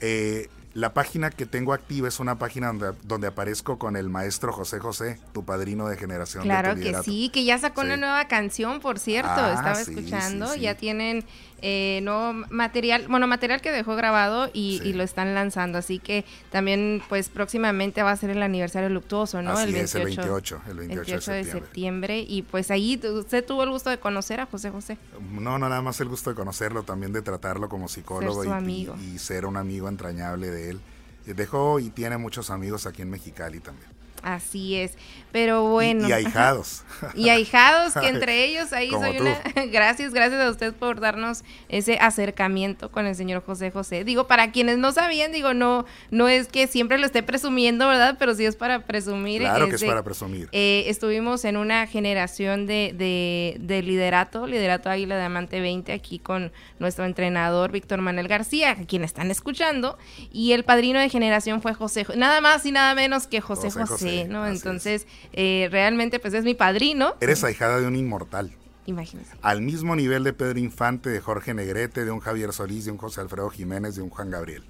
Eh, 0.00 0.48
la 0.72 0.94
página 0.94 1.30
que 1.30 1.46
tengo 1.46 1.72
activa 1.72 2.06
es 2.06 2.20
una 2.20 2.38
página 2.38 2.68
donde, 2.68 2.92
donde, 3.02 3.26
aparezco 3.26 3.76
con 3.78 3.96
el 3.96 4.08
maestro 4.08 4.52
José 4.52 4.78
José, 4.78 5.18
tu 5.32 5.44
padrino 5.44 5.88
de 5.88 5.96
generación. 5.96 6.44
Claro 6.44 6.76
que 6.76 6.94
sí, 7.02 7.28
que 7.32 7.44
ya 7.44 7.58
sacó 7.58 7.80
una 7.80 7.96
nueva 7.96 8.28
canción, 8.28 8.78
por 8.78 9.00
cierto, 9.00 9.30
ah, 9.34 9.54
estaba 9.54 9.80
escuchando, 9.80 10.54
ya 10.54 10.76
tienen 10.76 11.24
eh, 11.62 12.00
no 12.02 12.32
material, 12.50 13.06
bueno, 13.08 13.26
material 13.26 13.60
que 13.60 13.70
dejó 13.72 13.96
grabado 13.96 14.50
y, 14.52 14.92
lo 14.92 15.02
están 15.02 15.34
lanzando, 15.34 15.78
así 15.78 15.98
que 15.98 16.24
también 16.50 17.02
pues 17.08 17.28
próximamente 17.28 18.02
va 18.02 18.10
a 18.10 18.16
ser 18.16 18.30
el 18.30 18.42
aniversario 18.42 18.88
luctuoso, 18.88 19.40
¿no? 19.40 19.58
el, 19.58 19.72
28, 19.72 20.62
el 20.68 20.76
28, 20.76 21.32
de, 21.32 21.44
septiembre. 21.44 22.24
y 22.26 22.42
pues 22.42 22.70
ahí 22.70 23.00
usted 23.02 23.44
tuvo 23.44 23.62
el 23.62 23.70
gusto 23.70 23.90
de 23.90 23.98
conocer 23.98 24.40
a 24.40 24.46
José 24.46 24.70
José. 24.70 24.98
No, 25.32 25.58
no 25.58 25.68
nada 25.68 25.82
más 25.82 26.00
el 26.00 26.08
gusto 26.08 26.30
de 26.30 26.36
conocerlo, 26.36 26.82
también 26.82 27.12
de 27.12 27.22
tratarlo 27.22 27.68
como 27.68 27.88
psicólogo 27.88 28.44
y, 28.44 28.90
y, 29.14 29.18
ser 29.18 29.46
un 29.46 29.56
amigo 29.56 29.88
entrañable 29.88 30.50
de 30.50 30.70
él. 30.70 30.80
Dejó 31.26 31.78
y 31.78 31.90
tiene 31.90 32.16
muchos 32.16 32.50
amigos 32.50 32.86
aquí 32.86 33.02
en 33.02 33.10
Mexicali 33.10 33.60
también. 33.60 33.99
Así 34.22 34.76
es, 34.76 34.92
pero 35.32 35.64
bueno. 35.68 36.08
Y, 36.08 36.12
ahijados. 36.12 36.84
y 37.14 37.28
ahijados, 37.28 37.94
que 37.94 38.08
entre 38.08 38.44
ellos 38.44 38.72
ahí 38.72 38.90
soy 38.90 39.18
una... 39.18 39.40
gracias, 39.72 40.12
gracias 40.12 40.40
a 40.40 40.50
usted 40.50 40.74
por 40.74 41.00
darnos 41.00 41.42
ese 41.68 41.98
acercamiento 42.00 42.90
con 42.90 43.06
el 43.06 43.14
señor 43.14 43.42
José 43.44 43.70
José. 43.70 44.04
Digo, 44.04 44.26
para 44.26 44.52
quienes 44.52 44.78
no 44.78 44.92
sabían, 44.92 45.32
digo, 45.32 45.54
no 45.54 45.86
no 46.10 46.28
es 46.28 46.48
que 46.48 46.66
siempre 46.66 46.98
lo 46.98 47.06
esté 47.06 47.22
presumiendo, 47.22 47.88
¿verdad? 47.88 48.16
Pero 48.18 48.34
sí 48.34 48.44
es 48.44 48.56
para 48.56 48.84
presumir. 48.86 49.42
Claro 49.42 49.68
que 49.68 49.76
es 49.76 49.84
para 49.84 50.02
presumir. 50.02 50.48
Eh, 50.52 50.84
estuvimos 50.86 51.44
en 51.44 51.56
una 51.56 51.86
generación 51.86 52.66
de, 52.66 52.94
de, 52.96 53.56
de 53.60 53.82
liderato, 53.82 54.46
liderato 54.46 54.90
Águila 54.90 55.16
de 55.16 55.22
Amante 55.22 55.60
20, 55.60 55.92
aquí 55.92 56.18
con 56.18 56.52
nuestro 56.78 57.04
entrenador 57.04 57.70
Víctor 57.70 58.00
Manuel 58.00 58.28
García, 58.28 58.72
a 58.72 58.86
quien 58.86 59.04
están 59.04 59.30
escuchando, 59.30 59.98
y 60.32 60.52
el 60.52 60.64
padrino 60.64 60.98
de 60.98 61.08
generación 61.08 61.62
fue 61.62 61.74
José, 61.74 62.06
nada 62.16 62.40
más 62.40 62.64
y 62.66 62.72
nada 62.72 62.94
menos 62.94 63.26
que 63.26 63.40
José. 63.40 63.70
José 63.70 64.09
¿no? 64.28 64.46
Entonces, 64.46 65.06
eh, 65.32 65.68
realmente, 65.70 66.18
pues 66.18 66.34
es 66.34 66.44
mi 66.44 66.54
padrino. 66.54 67.14
Eres 67.20 67.44
ahijada 67.44 67.80
de 67.80 67.86
un 67.86 67.96
inmortal. 67.96 68.52
Imagínese. 68.86 69.32
Al 69.42 69.60
mismo 69.60 69.94
nivel 69.94 70.24
de 70.24 70.32
Pedro 70.32 70.58
Infante, 70.58 71.10
de 71.10 71.20
Jorge 71.20 71.54
Negrete, 71.54 72.04
de 72.04 72.10
un 72.10 72.20
Javier 72.20 72.52
Solís, 72.52 72.86
de 72.86 72.92
un 72.92 72.98
José 72.98 73.20
Alfredo 73.20 73.50
Jiménez, 73.50 73.94
de 73.94 74.02
un 74.02 74.10
Juan 74.10 74.30
Gabriel. 74.30 74.64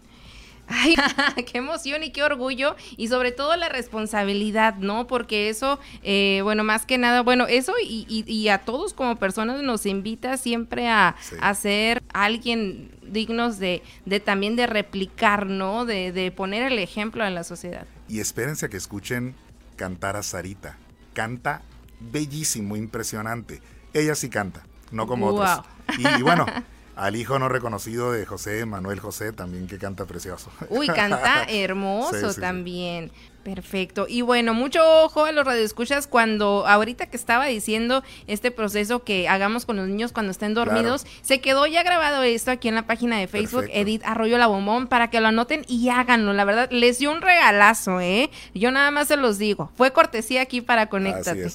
Ay, 0.70 0.94
qué 1.52 1.58
emoción 1.58 2.02
y 2.04 2.10
qué 2.10 2.22
orgullo 2.22 2.76
y 2.96 3.08
sobre 3.08 3.32
todo 3.32 3.56
la 3.56 3.68
responsabilidad, 3.68 4.76
¿no? 4.76 5.06
Porque 5.06 5.48
eso, 5.48 5.80
eh, 6.02 6.40
bueno, 6.44 6.62
más 6.62 6.86
que 6.86 6.96
nada, 6.96 7.22
bueno, 7.22 7.46
eso 7.48 7.74
y, 7.82 8.06
y, 8.08 8.48
a 8.48 8.58
todos 8.58 8.94
como 8.94 9.16
personas 9.16 9.62
nos 9.62 9.84
invita 9.84 10.36
siempre 10.36 10.88
a, 10.88 11.16
ser 11.54 12.02
alguien 12.12 12.92
dignos 13.02 13.58
de, 13.58 13.82
de, 14.06 14.20
también 14.20 14.54
de 14.54 14.68
replicar, 14.68 15.46
¿no? 15.46 15.84
De, 15.84 16.12
de 16.12 16.30
poner 16.30 16.70
el 16.70 16.78
ejemplo 16.78 17.26
en 17.26 17.34
la 17.34 17.42
sociedad. 17.42 17.86
Y 18.10 18.18
espérense 18.18 18.66
a 18.66 18.68
que 18.68 18.76
escuchen 18.76 19.36
cantar 19.76 20.16
a 20.16 20.24
Sarita. 20.24 20.76
Canta 21.14 21.62
bellísimo, 22.00 22.74
impresionante. 22.74 23.62
Ella 23.92 24.16
sí 24.16 24.28
canta, 24.28 24.64
no 24.90 25.06
como 25.06 25.28
otros. 25.28 25.60
y 25.96 26.22
bueno, 26.22 26.44
al 27.00 27.16
hijo 27.16 27.38
no 27.38 27.48
reconocido 27.48 28.12
de 28.12 28.26
José, 28.26 28.66
Manuel 28.66 29.00
José, 29.00 29.32
también 29.32 29.66
que 29.66 29.78
canta 29.78 30.04
precioso. 30.04 30.50
Uy, 30.68 30.86
canta 30.86 31.44
hermoso 31.48 32.34
también. 32.34 33.10
Perfecto. 33.42 34.04
Y 34.06 34.20
bueno, 34.20 34.52
mucho 34.52 34.80
ojo 35.02 35.24
a 35.24 35.32
los 35.32 35.46
radioescuchas 35.46 36.06
cuando 36.06 36.66
ahorita 36.66 37.06
que 37.06 37.16
estaba 37.16 37.46
diciendo 37.46 38.04
este 38.26 38.50
proceso 38.50 39.02
que 39.02 39.30
hagamos 39.30 39.64
con 39.64 39.76
los 39.76 39.88
niños 39.88 40.12
cuando 40.12 40.30
estén 40.30 40.52
dormidos, 40.52 41.06
se 41.22 41.40
quedó 41.40 41.66
ya 41.66 41.82
grabado 41.82 42.22
esto 42.22 42.50
aquí 42.50 42.68
en 42.68 42.74
la 42.74 42.86
página 42.86 43.18
de 43.18 43.28
Facebook 43.28 43.64
Edith 43.72 44.02
Arroyo 44.04 44.36
La 44.36 44.46
Bombón 44.46 44.86
para 44.86 45.08
que 45.08 45.22
lo 45.22 45.28
anoten 45.28 45.64
y 45.68 45.88
háganlo. 45.88 46.34
La 46.34 46.44
verdad, 46.44 46.68
les 46.70 46.98
dio 46.98 47.10
un 47.10 47.22
regalazo, 47.22 47.98
¿eh? 48.02 48.30
Yo 48.52 48.70
nada 48.72 48.90
más 48.90 49.08
se 49.08 49.16
los 49.16 49.38
digo. 49.38 49.72
Fue 49.74 49.90
cortesía 49.90 50.42
aquí 50.42 50.60
para 50.60 50.90
Conéctate. 50.90 51.48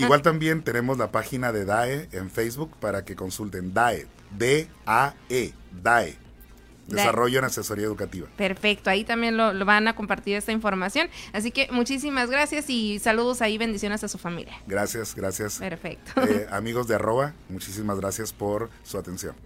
Igual 0.00 0.22
también 0.22 0.62
tenemos 0.64 0.98
la 0.98 1.12
página 1.12 1.52
de 1.52 1.64
DAE 1.64 2.08
en 2.10 2.28
Facebook 2.28 2.72
para 2.80 3.04
que 3.04 3.14
consulten 3.14 3.72
DAE 3.72 4.08
D-A-E, 4.36 5.52
DAE. 5.82 6.16
Desarrollo 6.90 7.38
en 7.38 7.44
Asesoría 7.44 7.86
Educativa. 7.86 8.28
Perfecto, 8.36 8.90
ahí 8.90 9.04
también 9.04 9.36
lo, 9.36 9.64
van 9.64 9.86
a 9.88 9.94
compartir 9.94 10.36
esta 10.36 10.52
información. 10.52 11.08
Así 11.32 11.52
que 11.52 11.68
muchísimas 11.70 12.30
gracias 12.30 12.68
y 12.68 12.98
saludos 12.98 13.42
ahí, 13.42 13.58
bendiciones 13.58 14.02
a 14.02 14.08
su 14.08 14.18
familia. 14.18 14.60
Gracias, 14.66 15.14
gracias. 15.14 15.58
Perfecto. 15.58 16.20
Eh, 16.22 16.46
amigos 16.50 16.88
de 16.88 16.96
arroba, 16.96 17.34
muchísimas 17.48 18.00
gracias 18.00 18.32
por 18.32 18.70
su 18.82 18.98
atención. 18.98 19.36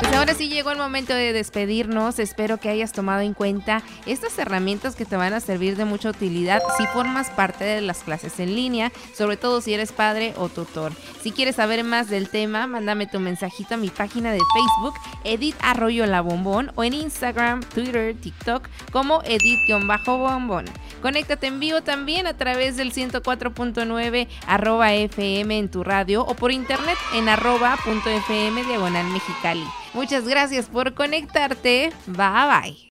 Pues 0.00 0.12
ahora 0.12 0.34
sí 0.34 0.48
llegó 0.48 0.70
el 0.70 0.78
momento 0.78 1.14
de 1.14 1.32
despedirnos. 1.32 2.18
Espero 2.18 2.58
que 2.58 2.68
hayas 2.68 2.92
tomado 2.92 3.20
en 3.20 3.32
cuenta 3.32 3.82
estas 4.06 4.36
herramientas 4.38 4.96
que 4.96 5.04
te 5.04 5.16
van 5.16 5.32
a 5.32 5.40
servir 5.40 5.76
de 5.76 5.84
mucha 5.84 6.10
utilidad 6.10 6.60
si 6.76 6.86
formas 6.86 7.30
parte 7.30 7.64
de 7.64 7.80
las 7.80 8.02
clases 8.02 8.40
en 8.40 8.54
línea, 8.54 8.92
sobre 9.14 9.36
todo 9.36 9.60
si 9.60 9.72
eres 9.72 9.92
padre 9.92 10.34
o 10.36 10.48
tutor. 10.48 10.92
Si 11.22 11.30
quieres 11.30 11.56
saber 11.56 11.84
más 11.84 12.10
del 12.10 12.28
tema, 12.28 12.66
mándame 12.66 13.06
tu 13.06 13.20
mensajito 13.20 13.74
a 13.74 13.78
mi 13.78 13.88
página 13.88 14.32
de 14.32 14.40
Facebook, 14.40 14.94
Edith 15.24 15.56
Arroyo 15.60 16.06
La 16.06 16.20
Bombón, 16.20 16.72
o 16.74 16.84
en 16.84 16.94
Instagram, 16.94 17.60
Twitter, 17.60 18.14
TikTok 18.20 18.68
como 18.92 19.22
Edith-Bombón. 19.22 20.66
Conéctate 21.02 21.46
en 21.46 21.60
vivo 21.60 21.82
también 21.82 22.26
a 22.26 22.36
través 22.36 22.76
del 22.76 22.92
104.9 22.92 24.28
arroba 24.46 24.92
FM 24.92 25.58
en 25.58 25.70
tu 25.70 25.84
radio 25.84 26.24
o 26.24 26.34
por 26.34 26.50
internet 26.50 26.96
en 27.14 27.28
arroba.fm 27.28 28.64
diagonal 28.64 29.06
mexicali. 29.08 29.64
Muchas 29.94 30.26
gracias 30.26 30.66
por 30.66 30.94
conectarte. 30.94 31.92
Bye 32.06 32.26
bye. 32.48 32.90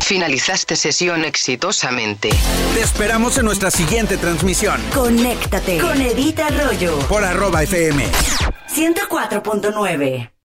Finalizaste 0.00 0.74
sesión 0.74 1.24
exitosamente. 1.24 2.30
Te 2.74 2.80
esperamos 2.80 3.36
en 3.36 3.44
nuestra 3.44 3.70
siguiente 3.70 4.16
transmisión. 4.16 4.80
Conéctate 4.94 5.78
con 5.78 6.00
Edita 6.00 6.46
Arroyo 6.46 6.98
por 7.08 7.24
arroba 7.24 7.62
FM 7.64 8.06
104.9. 8.74 10.30